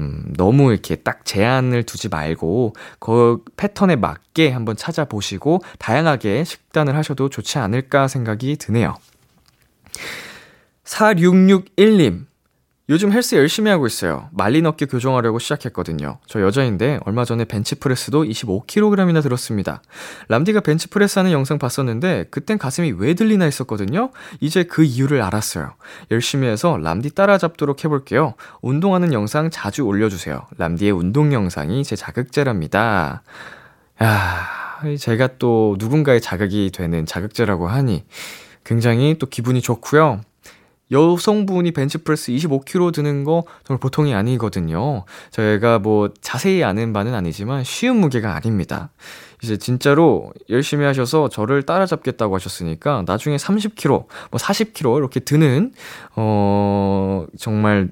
음, 0.00 0.32
너무 0.36 0.72
이렇게 0.72 0.96
딱 0.96 1.24
제한을 1.24 1.82
두지 1.82 2.08
말고 2.08 2.74
그 3.00 3.42
패턴에 3.56 3.96
맞게 3.96 4.50
한번 4.50 4.76
찾아보시고 4.76 5.60
다양하게 5.78 6.44
식단을 6.44 6.96
하셔도 6.96 7.28
좋지 7.28 7.58
않을까 7.58 8.08
생각이 8.08 8.56
드네요. 8.56 8.94
4661님. 10.84 12.27
요즘 12.90 13.12
헬스 13.12 13.34
열심히 13.34 13.70
하고 13.70 13.86
있어요. 13.86 14.30
말린 14.32 14.64
어깨 14.64 14.86
교정하려고 14.86 15.38
시작했거든요. 15.38 16.20
저 16.26 16.40
여자인데 16.40 17.00
얼마 17.04 17.26
전에 17.26 17.44
벤치프레스도 17.44 18.24
25kg이나 18.24 19.22
들었습니다. 19.22 19.82
람디가 20.28 20.60
벤치프레스 20.60 21.18
하는 21.18 21.30
영상 21.32 21.58
봤었는데 21.58 22.28
그땐 22.30 22.56
가슴이 22.56 22.92
왜 22.92 23.12
들리나 23.12 23.44
했었거든요. 23.44 24.10
이제 24.40 24.62
그 24.62 24.84
이유를 24.84 25.20
알았어요. 25.20 25.74
열심히 26.10 26.48
해서 26.48 26.78
람디 26.78 27.10
따라잡도록 27.10 27.84
해볼게요. 27.84 28.32
운동하는 28.62 29.12
영상 29.12 29.50
자주 29.50 29.82
올려주세요. 29.82 30.46
람디의 30.56 30.92
운동 30.92 31.34
영상이 31.34 31.84
제 31.84 31.94
자극제랍니다. 31.94 33.22
야, 34.02 34.46
제가 34.98 35.36
또 35.38 35.76
누군가의 35.78 36.22
자극이 36.22 36.70
되는 36.72 37.04
자극제라고 37.04 37.68
하니 37.68 38.06
굉장히 38.64 39.16
또 39.18 39.26
기분이 39.26 39.60
좋고요. 39.60 40.22
여성분이 40.90 41.72
벤치프레스 41.72 42.32
25kg 42.32 42.94
드는 42.94 43.24
거 43.24 43.44
정말 43.64 43.80
보통이 43.80 44.14
아니거든요. 44.14 45.04
저희가 45.30 45.78
뭐 45.78 46.10
자세히 46.20 46.64
아는 46.64 46.92
바는 46.92 47.14
아니지만 47.14 47.64
쉬운 47.64 47.96
무게가 47.96 48.34
아닙니다. 48.34 48.90
이제 49.42 49.56
진짜로 49.56 50.32
열심히 50.50 50.84
하셔서 50.84 51.28
저를 51.28 51.62
따라잡겠다고 51.62 52.34
하셨으니까 52.34 53.04
나중에 53.06 53.36
30kg, 53.36 53.88
뭐 53.88 54.08
40kg 54.32 54.98
이렇게 54.98 55.20
드는, 55.20 55.72
어, 56.16 57.26
정말 57.38 57.90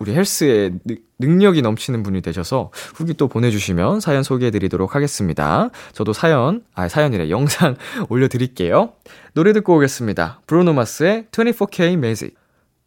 우리 0.00 0.14
헬스에 0.14 0.72
능력이 1.18 1.60
넘치는 1.60 2.02
분이 2.02 2.22
되셔서 2.22 2.70
후기 2.94 3.12
또 3.12 3.28
보내주시면 3.28 4.00
사연 4.00 4.22
소개해드리도록 4.22 4.94
하겠습니다. 4.94 5.68
저도 5.92 6.14
사연, 6.14 6.64
아, 6.74 6.88
사연이래. 6.88 7.28
영상 7.28 7.76
올려드릴게요. 8.08 8.94
노래 9.34 9.52
듣고 9.52 9.76
오겠습니다. 9.76 10.40
브루노마스의 10.46 11.26
24K 11.30 11.96
매직. 11.96 12.34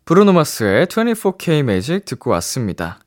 브루노마스의 0.05 0.87
24K 0.87 1.61
매직 1.61 2.05
듣고 2.05 2.31
왔습니다. 2.31 2.99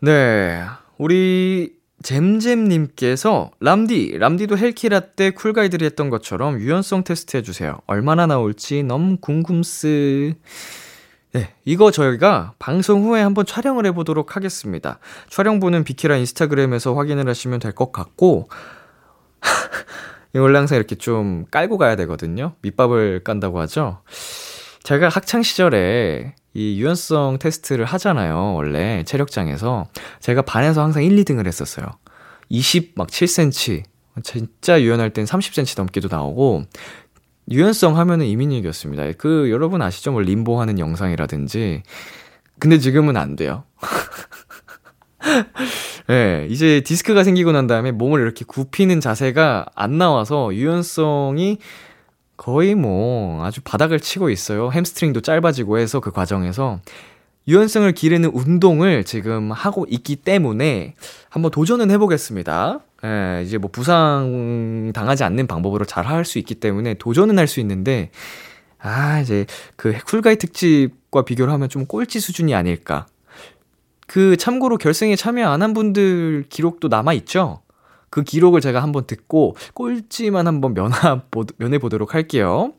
네. 0.00 0.62
우리 0.98 1.72
잼잼님께서 2.02 3.50
람디, 3.60 4.18
람디도 4.18 4.58
헬키라떼 4.58 5.30
쿨가이들이 5.30 5.86
했던 5.86 6.10
것처럼 6.10 6.60
유연성 6.60 7.04
테스트 7.04 7.38
해주세요. 7.38 7.78
얼마나 7.86 8.26
나올지 8.26 8.82
너무 8.82 9.16
궁금스. 9.16 10.34
네, 11.32 11.54
이거 11.64 11.90
저희가 11.90 12.52
방송 12.58 13.04
후에 13.04 13.22
한번 13.22 13.46
촬영을 13.46 13.86
해보도록 13.86 14.36
하겠습니다. 14.36 14.98
촬영본은 15.30 15.82
비키라 15.84 16.16
인스타그램에서 16.16 16.94
확인을 16.94 17.26
하시면 17.28 17.58
될 17.58 17.72
것 17.72 17.90
같고, 17.90 18.50
원래 20.34 20.58
항상 20.58 20.76
이렇게 20.76 20.94
좀 20.94 21.46
깔고 21.50 21.78
가야 21.78 21.96
되거든요. 21.96 22.54
밑밥을 22.60 23.22
깐다고 23.24 23.60
하죠. 23.60 24.02
제가 24.82 25.08
학창시절에 25.08 26.34
이 26.54 26.78
유연성 26.80 27.38
테스트를 27.38 27.86
하잖아요. 27.86 28.52
원래 28.54 29.02
체력장에서. 29.04 29.86
제가 30.20 30.42
반에서 30.42 30.82
항상 30.82 31.02
1, 31.02 31.16
2등을 31.16 31.46
했었어요. 31.46 31.86
20, 32.50 32.92
막 32.96 33.08
7cm. 33.08 33.84
진짜 34.22 34.82
유연할 34.82 35.10
땐 35.14 35.24
30cm 35.24 35.78
넘기도 35.78 36.08
나오고, 36.10 36.64
유연성 37.50 37.98
하면은 37.98 38.26
이민혁이었습니다. 38.26 39.12
그, 39.18 39.50
여러분 39.50 39.82
아시죠? 39.82 40.12
뭐 40.12 40.22
림보 40.22 40.60
하는 40.60 40.78
영상이라든지. 40.78 41.82
근데 42.58 42.78
지금은 42.78 43.16
안 43.16 43.36
돼요. 43.36 43.64
예, 46.08 46.12
네, 46.12 46.46
이제 46.50 46.80
디스크가 46.80 47.24
생기고 47.24 47.52
난 47.52 47.66
다음에 47.66 47.92
몸을 47.92 48.20
이렇게 48.20 48.44
굽히는 48.44 49.00
자세가 49.00 49.66
안 49.74 49.98
나와서 49.98 50.54
유연성이 50.54 51.58
거의 52.36 52.74
뭐 52.74 53.44
아주 53.44 53.60
바닥을 53.62 54.00
치고 54.00 54.30
있어요. 54.30 54.70
햄스트링도 54.72 55.20
짧아지고 55.20 55.78
해서 55.78 56.00
그 56.00 56.10
과정에서 56.10 56.80
유연성을 57.48 57.90
기르는 57.92 58.30
운동을 58.30 59.04
지금 59.04 59.50
하고 59.50 59.84
있기 59.88 60.16
때문에 60.16 60.94
한번 61.28 61.50
도전은 61.50 61.90
해보겠습니다. 61.90 62.80
예, 63.04 63.42
이제 63.44 63.58
뭐 63.58 63.70
부상 63.72 64.92
당하지 64.94 65.24
않는 65.24 65.46
방법으로 65.48 65.84
잘 65.84 66.06
할 66.06 66.24
수 66.24 66.38
있기 66.38 66.54
때문에 66.56 66.94
도전은 66.94 67.38
할 67.38 67.48
수 67.48 67.58
있는데, 67.60 68.10
아, 68.78 69.20
이제 69.20 69.46
그 69.76 69.92
쿨가이 70.06 70.36
특집과 70.36 71.22
비교를 71.24 71.52
하면 71.52 71.68
좀 71.68 71.86
꼴찌 71.86 72.20
수준이 72.20 72.54
아닐까. 72.54 73.06
그 74.06 74.36
참고로 74.36 74.76
결승에 74.78 75.16
참여 75.16 75.48
안 75.48 75.62
한 75.62 75.72
분들 75.74 76.44
기록도 76.48 76.88
남아있죠? 76.88 77.62
그 78.10 78.22
기록을 78.22 78.60
제가 78.60 78.82
한번 78.82 79.06
듣고 79.06 79.56
꼴찌만 79.74 80.46
한번 80.46 80.74
면해보도록 81.58 82.14
할게요. 82.14 82.74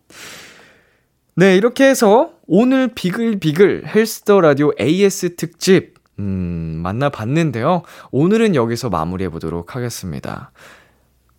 네, 1.36 1.58
이렇게 1.58 1.86
해서 1.90 2.33
오늘 2.46 2.90
비글비글 2.90 3.84
헬스터 3.88 4.42
라디오 4.42 4.72
AS 4.80 5.38
특집, 5.38 5.94
음, 6.20 6.80
만나봤는데요. 6.84 7.84
오늘은 8.12 8.56
여기서 8.56 8.90
마무리해보도록 8.90 9.76
하겠습니다. 9.76 10.52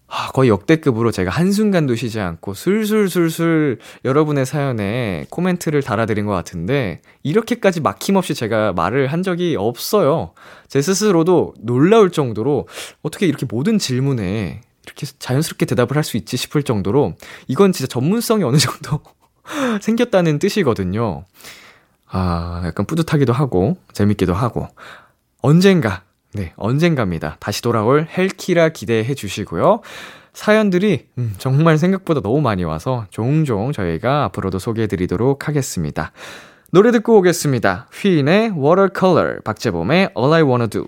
아, 0.06 0.28
거의 0.32 0.48
역대급으로 0.48 1.10
제가 1.10 1.30
한순간도 1.30 1.94
쉬지 1.96 2.20
않고 2.20 2.54
술술술술 2.54 3.80
여러분의 4.04 4.46
사연에 4.46 5.26
코멘트를 5.28 5.82
달아드린 5.82 6.24
것 6.24 6.32
같은데, 6.32 7.02
이렇게까지 7.22 7.80
막힘없이 7.80 8.34
제가 8.34 8.72
말을 8.72 9.08
한 9.08 9.22
적이 9.22 9.56
없어요. 9.58 10.32
제 10.68 10.80
스스로도 10.80 11.54
놀라울 11.60 12.12
정도로 12.12 12.66
어떻게 13.02 13.26
이렇게 13.26 13.44
모든 13.48 13.78
질문에 13.78 14.62
이렇게 14.86 15.06
자연스럽게 15.18 15.66
대답을 15.66 15.96
할 15.96 16.04
수 16.04 16.16
있지 16.16 16.36
싶을 16.36 16.62
정도로, 16.62 17.14
이건 17.48 17.72
진짜 17.72 17.88
전문성이 17.88 18.44
어느 18.44 18.56
정도 18.56 19.00
생겼다는 19.80 20.38
뜻이거든요. 20.38 21.24
아, 22.08 22.62
약간 22.64 22.86
뿌듯하기도 22.86 23.32
하고, 23.32 23.76
재밌기도 23.92 24.34
하고, 24.34 24.68
언젠가, 25.42 26.02
네, 26.32 26.52
언젠가입니다. 26.56 27.36
다시 27.40 27.62
돌아올 27.62 28.06
헬키라 28.16 28.70
기대해 28.70 29.14
주시고요. 29.14 29.80
사연들이 30.32 31.06
음, 31.18 31.34
정말 31.38 31.78
생각보다 31.78 32.20
너무 32.20 32.40
많이 32.40 32.64
와서 32.64 33.06
종종 33.10 33.72
저희가 33.72 34.24
앞으로도 34.24 34.58
소개해 34.58 34.88
드리도록 34.88 35.48
하겠습니다. 35.48 36.10
노래 36.72 36.90
듣고 36.90 37.18
오겠습니다. 37.18 37.86
휘인의 37.92 38.50
Watercolor, 38.50 39.40
박재범의 39.42 40.10
All 40.18 40.32
I 40.34 40.42
Wanna 40.42 40.68
Do. 40.68 40.86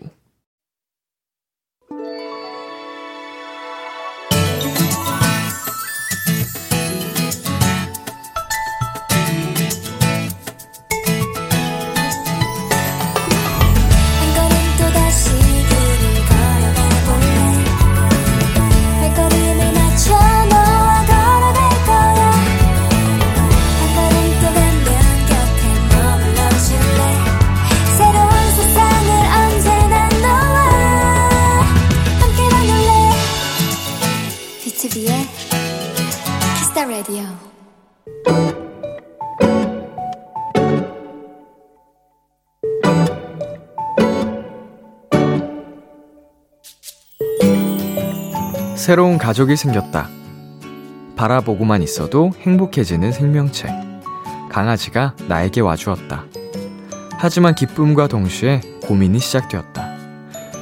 새로운 48.86 49.18
가족이 49.18 49.56
생겼다. 49.56 50.08
바라보고만 51.16 51.82
있어도 51.82 52.30
행복해지는 52.38 53.10
생명체. 53.10 53.66
강아지가 54.48 55.16
나에게 55.26 55.60
와주었다. 55.60 56.24
하지만 57.18 57.56
기쁨과 57.56 58.06
동시에 58.06 58.60
고민이 58.84 59.18
시작되었다. 59.18 59.88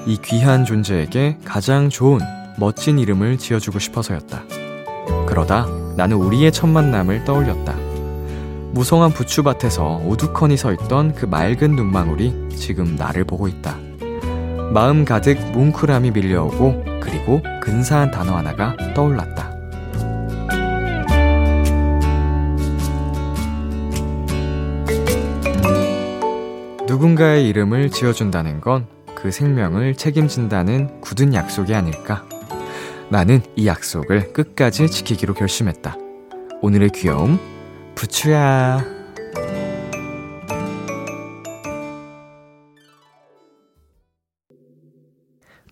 이 0.07 0.19
귀한 0.25 0.65
존재에게 0.65 1.37
가장 1.45 1.91
좋은 1.91 2.19
멋진 2.57 2.99
이름을 2.99 3.37
지어주고 3.37 3.79
싶어서였다. 3.79 4.45
그러다 5.27 5.67
나는 5.95 6.17
우리의 6.17 6.51
첫 6.51 6.67
만남을 6.67 7.25
떠올렸다. 7.25 7.75
무성한 8.73 9.11
부추밭에서 9.13 10.01
우두커니 10.03 10.57
서 10.57 10.73
있던 10.73 11.15
그 11.15 11.27
맑은 11.27 11.77
눈망울이 11.77 12.57
지금 12.57 12.97
나를 12.97 13.25
보고 13.25 13.49
있다. 13.49 13.77
마음 14.73 15.05
가득 15.05 15.39
뭉클함이 15.53 16.11
밀려오고 16.13 16.85
그리고 17.01 17.43
근사한 17.61 18.11
단어 18.11 18.37
하나가 18.37 18.77
떠올랐다. 18.95 19.53
누군가의 26.87 27.49
이름을 27.49 27.91
지어준다는 27.91 28.61
건 28.61 28.95
그 29.25 29.31
생명을 29.31 29.95
책임진다는 29.95 31.01
굳은 31.01 31.33
약속이 31.33 31.75
아닐까. 31.75 32.27
나는 33.09 33.41
이 33.57 33.67
약속을 33.67 34.35
끝까지 34.35 34.91
지키기로 34.91 35.33
결심했다. 35.33 35.97
오늘의 36.61 36.91
귀여움, 36.91 37.39
부추야. 37.95 38.94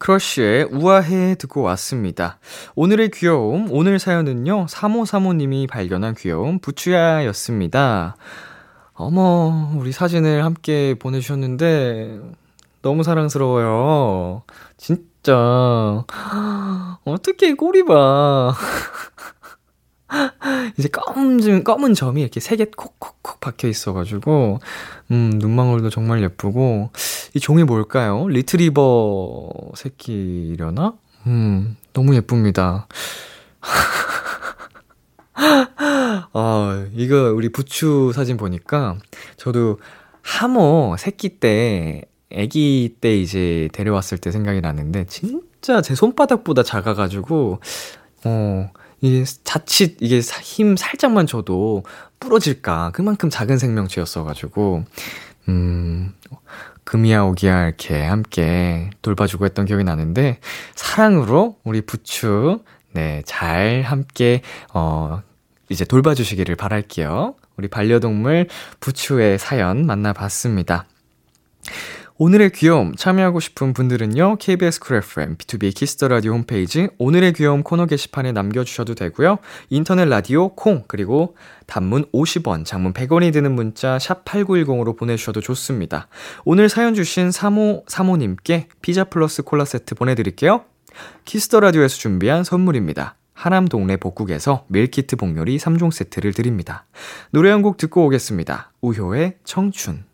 크러쉬의 0.03 0.65
우아해 0.73 1.37
듣고 1.37 1.63
왔습니다. 1.63 2.41
오늘의 2.75 3.13
귀여움, 3.13 3.69
오늘 3.71 4.01
사연은요, 4.01 4.67
3535님이 4.67 5.69
발견한 5.69 6.17
귀여움, 6.17 6.59
부추야였습니다. 6.59 8.17
어머, 8.95 9.71
우리 9.77 9.93
사진을 9.93 10.45
함께 10.45 10.97
보내주셨는데, 10.99 12.19
너무 12.83 13.05
사랑스러워요. 13.05 14.43
진짜. 14.77 16.05
어떻게 17.05 17.55
꼬리 17.55 17.85
봐. 17.85 18.53
이제 20.79 20.89
검은, 20.89 21.65
검은 21.65 21.95
점이 21.95 22.21
이렇게 22.21 22.41
세 22.41 22.57
개 22.57 22.67
콕콕콕 22.67 23.41
박혀 23.41 23.69
있어가지고, 23.69 24.61
음, 25.11 25.31
눈망울도 25.37 25.91
정말 25.91 26.23
예쁘고, 26.23 26.91
이 27.35 27.41
종이 27.41 27.65
뭘까요? 27.65 28.29
리트리버 28.29 29.51
새끼려나? 29.75 30.95
음, 31.27 31.77
너무 31.93 32.15
예쁩니다. 32.15 32.87
아, 36.35 36.87
이거 36.95 37.33
우리 37.35 37.49
부추 37.51 38.13
사진 38.15 38.37
보니까, 38.37 38.97
저도 39.37 39.79
하모 40.23 40.97
새끼 40.99 41.41
때, 41.41 42.03
아기 42.35 42.97
때 43.01 43.17
이제 43.17 43.69
데려왔을 43.73 44.19
때 44.19 44.31
생각이 44.31 44.61
나는데, 44.61 45.05
진짜 45.07 45.81
제 45.83 45.95
손바닥보다 45.95 46.63
작아가지고, 46.63 47.61
어, 48.25 48.71
이게 49.03 49.25
자칫 49.45 49.97
이게 50.01 50.21
힘 50.21 50.77
살짝만 50.77 51.27
줘도 51.27 51.83
부러질까 52.21 52.93
그만큼 52.95 53.29
작은 53.29 53.59
생명체였어가지고 53.59 54.85
음 55.49 56.15
금이야 56.85 57.23
옥이야 57.25 57.67
이렇게 57.67 58.03
함께 58.05 58.91
돌봐주고 59.03 59.45
했던 59.45 59.67
기억이 59.67 59.85
나는데 59.85 60.39
사랑으로 60.75 61.57
우리 61.65 61.81
부추 61.83 62.61
네 62.93 63.23
잘 63.27 63.83
함께 63.83 64.43
어 64.73 65.23
이제 65.69 65.85
돌봐주시기를 65.85 66.55
바랄게요. 66.57 67.35
우리 67.57 67.69
반려동물 67.69 68.49
부추의 68.81 69.39
사연 69.39 69.87
만나봤습니다. 69.87 70.87
오늘의 72.25 72.51
귀여움 72.51 72.95
참여하고 72.95 73.41
싶은 73.41 73.73
분들은요. 73.73 74.37
KBS 74.37 74.79
쿨 74.79 74.99
FM, 74.99 75.39
B2B 75.39 75.75
키스터 75.75 76.07
라디오 76.07 76.35
홈페이지 76.35 76.89
오늘의 76.99 77.33
귀여움 77.33 77.65
코너 77.65 77.87
게시판에 77.87 78.31
남겨 78.31 78.63
주셔도 78.63 78.95
되고요. 78.95 79.39
인터넷 79.71 80.05
라디오 80.05 80.51
콩 80.55 80.85
그리고 80.87 81.35
단문 81.67 82.05
50원, 82.13 82.65
장문 82.65 82.93
100원이 82.93 83.33
드는 83.33 83.51
문자 83.57 83.99
샵 83.99 84.25
8910으로 84.25 84.97
보내 84.97 85.17
주셔도 85.17 85.41
좋습니다. 85.41 86.07
오늘 86.45 86.69
사연 86.69 86.95
주신 86.95 87.31
3호 87.31 87.83
사모님께 87.89 88.69
피자 88.83 89.03
플러스 89.03 89.43
콜라 89.43 89.65
세트 89.65 89.97
보내 89.97 90.15
드릴게요. 90.15 90.63
Kiss 91.25 91.44
the 91.44 91.59
Radio에서 91.59 91.97
준비한 91.97 92.45
선물입니다. 92.45 93.17
하남 93.35 93.67
동네 93.67 93.97
복국에서 93.97 94.65
밀키트 94.69 95.17
복요리 95.17 95.57
3종 95.59 95.91
세트를 95.91 96.35
드립니다. 96.35 96.87
노래 97.33 97.51
한 97.51 97.63
곡 97.63 97.79
듣고 97.79 98.07
오겠습니다. 98.07 98.71
우효의 98.81 99.39
청춘. 99.43 100.12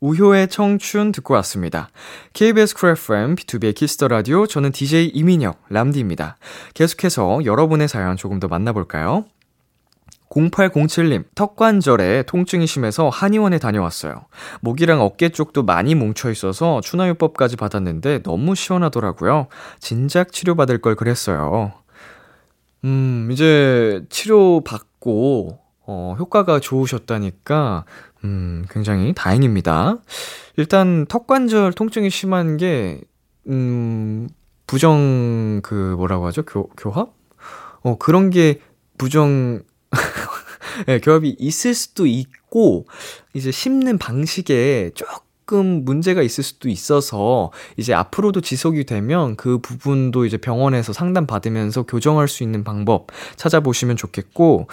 우효의 0.00 0.48
청춘 0.48 1.12
듣고 1.12 1.34
왔습니다. 1.34 1.90
KBS 2.32 2.74
쿨 2.76 2.90
FM, 2.90 3.34
B2B의 3.34 3.74
키스터 3.74 4.08
라디오, 4.08 4.46
저는 4.46 4.70
DJ 4.70 5.08
이민혁, 5.08 5.60
람디입니다. 5.70 6.36
계속해서 6.74 7.44
여러분의 7.44 7.88
사연 7.88 8.16
조금 8.16 8.38
더 8.38 8.46
만나볼까요? 8.46 9.24
0807님, 10.30 11.24
턱관절에 11.34 12.24
통증이 12.24 12.66
심해서 12.66 13.08
한의원에 13.08 13.58
다녀왔어요. 13.58 14.26
목이랑 14.60 15.00
어깨 15.00 15.30
쪽도 15.30 15.62
많이 15.64 15.94
뭉쳐있어서 15.94 16.80
추나요법까지 16.82 17.56
받았는데 17.56 18.22
너무 18.22 18.54
시원하더라고요. 18.54 19.48
진작 19.80 20.32
치료받을 20.32 20.78
걸 20.80 20.94
그랬어요. 20.94 21.72
음, 22.84 23.30
이제 23.32 24.04
치료받고, 24.10 25.58
어, 25.86 26.14
효과가 26.18 26.60
좋으셨다니까, 26.60 27.84
음, 28.24 28.64
굉장히 28.70 29.12
다행입니다. 29.14 29.98
일단, 30.56 31.06
턱관절 31.06 31.72
통증이 31.72 32.10
심한 32.10 32.56
게, 32.56 33.00
음, 33.48 34.28
부정, 34.66 35.60
그, 35.62 35.94
뭐라고 35.96 36.26
하죠? 36.26 36.42
교, 36.42 36.68
교합? 36.76 37.12
어, 37.82 37.96
그런 37.98 38.30
게 38.30 38.60
부정, 38.98 39.62
네, 40.86 40.98
교합이 41.00 41.36
있을 41.38 41.74
수도 41.74 42.06
있고, 42.06 42.86
이제 43.34 43.50
씹는 43.52 43.98
방식에 43.98 44.90
조금 44.94 45.84
문제가 45.84 46.22
있을 46.22 46.42
수도 46.42 46.68
있어서, 46.68 47.52
이제 47.76 47.94
앞으로도 47.94 48.40
지속이 48.40 48.84
되면 48.84 49.36
그 49.36 49.58
부분도 49.58 50.26
이제 50.26 50.36
병원에서 50.36 50.92
상담 50.92 51.26
받으면서 51.26 51.84
교정할 51.84 52.26
수 52.26 52.42
있는 52.42 52.64
방법 52.64 53.06
찾아보시면 53.36 53.96
좋겠고, 53.96 54.68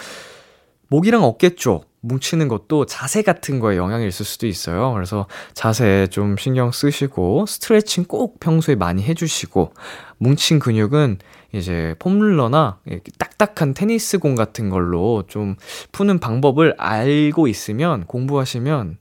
목이랑 0.88 1.24
어깨 1.24 1.50
쪽 1.50 1.90
뭉치는 2.00 2.48
것도 2.48 2.86
자세 2.86 3.22
같은 3.22 3.58
거에 3.58 3.76
영향이 3.76 4.06
있을 4.06 4.24
수도 4.24 4.46
있어요. 4.46 4.92
그래서 4.92 5.26
자세 5.54 6.06
좀 6.10 6.36
신경 6.36 6.70
쓰시고 6.70 7.46
스트레칭 7.46 8.04
꼭 8.04 8.38
평소에 8.38 8.76
많이 8.76 9.02
해주시고 9.02 9.72
뭉친 10.18 10.58
근육은 10.60 11.18
이제 11.52 11.94
폼롤러나 11.98 12.78
딱딱한 13.18 13.74
테니스 13.74 14.18
공 14.18 14.34
같은 14.34 14.70
걸로 14.70 15.24
좀 15.26 15.56
푸는 15.92 16.20
방법을 16.20 16.74
알고 16.78 17.48
있으면 17.48 18.04
공부하시면 18.04 18.98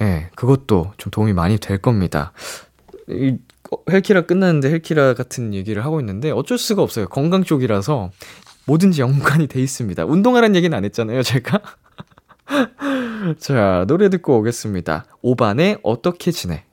예, 0.00 0.04
네, 0.04 0.30
그것도 0.34 0.92
좀 0.96 1.10
도움이 1.10 1.32
많이 1.32 1.58
될 1.58 1.78
겁니다. 1.78 2.32
이 3.08 3.36
헬키라 3.90 4.22
끝났는데 4.22 4.70
헬키라 4.70 5.14
같은 5.14 5.54
얘기를 5.54 5.84
하고 5.84 6.00
있는데 6.00 6.30
어쩔 6.30 6.58
수가 6.58 6.82
없어요. 6.82 7.08
건강 7.08 7.42
쪽이라서 7.44 8.10
뭐든지 8.66 9.00
연관이 9.00 9.46
돼 9.46 9.60
있습니다. 9.60 10.04
운동하라는 10.04 10.56
얘기는 10.56 10.76
안 10.76 10.84
했잖아요, 10.84 11.22
제가. 11.22 11.60
자, 13.38 13.84
노래 13.88 14.08
듣고 14.08 14.38
오겠습니다. 14.38 15.04
오반의 15.22 15.78
어떻게 15.82 16.30
지내? 16.30 16.64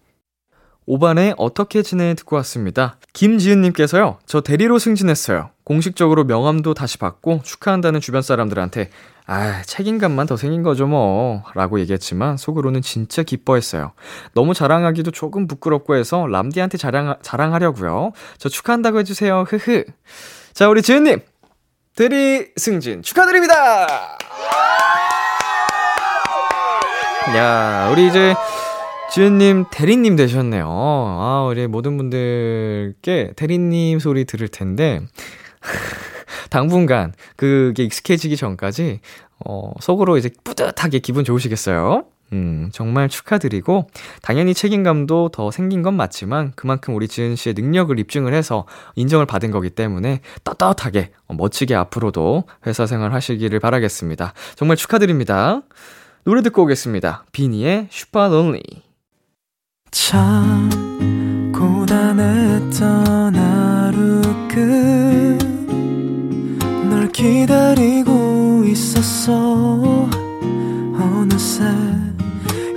오반의 0.85 1.35
어떻게 1.37 1.83
지내 1.83 2.15
듣고 2.15 2.35
왔습니다. 2.37 2.97
김지은님께서요, 3.13 4.17
저 4.25 4.41
대리로 4.41 4.79
승진했어요. 4.79 5.51
공식적으로 5.63 6.23
명함도 6.23 6.73
다시 6.73 6.97
받고 6.97 7.41
축하한다는 7.43 7.99
주변 8.01 8.23
사람들한테, 8.23 8.89
아, 9.27 9.61
책임감만 9.61 10.25
더 10.25 10.35
생긴 10.35 10.63
거죠 10.63 10.87
뭐. 10.87 11.43
라고 11.53 11.79
얘기했지만, 11.79 12.37
속으로는 12.37 12.81
진짜 12.81 13.21
기뻐했어요. 13.21 13.91
너무 14.33 14.55
자랑하기도 14.55 15.11
조금 15.11 15.45
부끄럽고 15.45 15.95
해서 15.95 16.25
람디한테 16.25 16.79
자랑, 16.79 17.17
자랑하려고요. 17.21 18.13
저 18.39 18.49
축하한다고 18.49 18.97
해주세요. 18.99 19.45
흐흐. 19.47 19.83
자, 20.53 20.67
우리 20.69 20.81
지은님! 20.81 21.19
대리 21.99 22.47
승진 22.55 23.01
축하드립니다! 23.01 24.15
야, 27.35 27.89
우리 27.91 28.07
이제 28.07 28.33
지은님 29.11 29.65
대리님 29.69 30.15
되셨네요. 30.15 30.65
아, 30.65 31.45
우리 31.49 31.67
모든 31.67 31.97
분들께 31.97 33.33
대리님 33.35 33.99
소리 33.99 34.23
들을 34.23 34.47
텐데, 34.47 35.01
당분간 36.49 37.11
그게 37.35 37.83
익숙해지기 37.83 38.37
전까지, 38.37 39.01
어, 39.45 39.73
속으로 39.81 40.15
이제 40.15 40.29
뿌듯하게 40.45 40.99
기분 40.99 41.25
좋으시겠어요? 41.25 42.05
음, 42.33 42.69
정말 42.71 43.09
축하드리고, 43.09 43.89
당연히 44.21 44.53
책임감도 44.53 45.29
더 45.29 45.51
생긴 45.51 45.81
건 45.81 45.95
맞지만, 45.95 46.53
그만큼 46.55 46.95
우리 46.95 47.07
지은 47.07 47.35
씨의 47.35 47.55
능력을 47.57 47.97
입증을 47.99 48.33
해서 48.33 48.65
인정을 48.95 49.25
받은 49.25 49.51
거기 49.51 49.69
때문에, 49.69 50.21
떳떳하게, 50.43 51.11
어, 51.27 51.33
멋지게 51.33 51.75
앞으로도 51.75 52.43
회사 52.67 52.85
생활 52.85 53.13
하시기를 53.13 53.59
바라겠습니다. 53.59 54.33
정말 54.55 54.77
축하드립니다. 54.77 55.61
노래 56.23 56.41
듣고 56.41 56.63
오겠습니다. 56.63 57.25
비니의 57.31 57.87
슈퍼 57.89 58.27
론리. 58.27 58.61
참, 59.91 60.69
고단했던 61.53 63.35
하루 63.35 64.21
끝널 66.87 67.11
기다리고 67.11 68.63
있었어. 68.65 70.07
어느새 70.99 71.63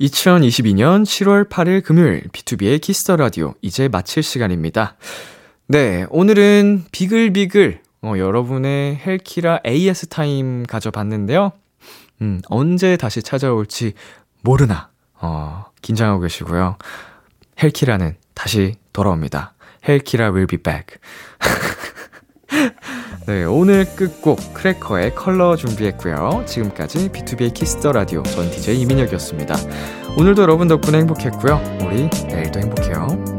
2022년 0.00 1.04
7월 1.04 1.48
8일 1.48 1.82
금요일 1.84 2.24
B2B의 2.28 2.80
키스터 2.80 3.16
라디오 3.16 3.54
이제 3.62 3.88
마칠 3.88 4.22
시간입니다. 4.22 4.96
네, 5.68 6.06
오늘은 6.10 6.86
비글비글 6.90 7.80
어, 8.02 8.14
여러분의 8.18 8.96
헬키라 8.96 9.60
AS 9.66 10.08
타임 10.08 10.64
가져봤는데요. 10.64 11.52
음, 12.22 12.42
언제 12.48 12.96
다시 12.96 13.22
찾아올지 13.22 13.92
모르나 14.42 14.90
어, 15.14 15.66
긴장하고 15.80 16.20
계시고요. 16.22 16.76
헬키라는 17.62 18.16
다시 18.34 18.74
돌아옵니다. 18.92 19.54
헬키라 19.86 20.32
will 20.32 20.46
be 20.46 20.58
back. 20.58 20.96
네, 23.26 23.44
오늘 23.44 23.86
끝곡 23.86 24.52
크래커의 24.52 25.14
컬러 25.14 25.56
준비했고요. 25.56 26.44
지금까지 26.46 27.08
B2B의 27.08 27.54
키스터 27.54 27.92
라디오 27.92 28.22
전 28.22 28.50
DJ 28.50 28.82
이민혁이었습니다. 28.82 29.54
오늘도 30.18 30.42
여러분 30.42 30.68
덕분에 30.68 30.98
행복했고요. 30.98 31.58
우리 31.80 32.10
내일도 32.28 32.60
행복해요. 32.60 33.33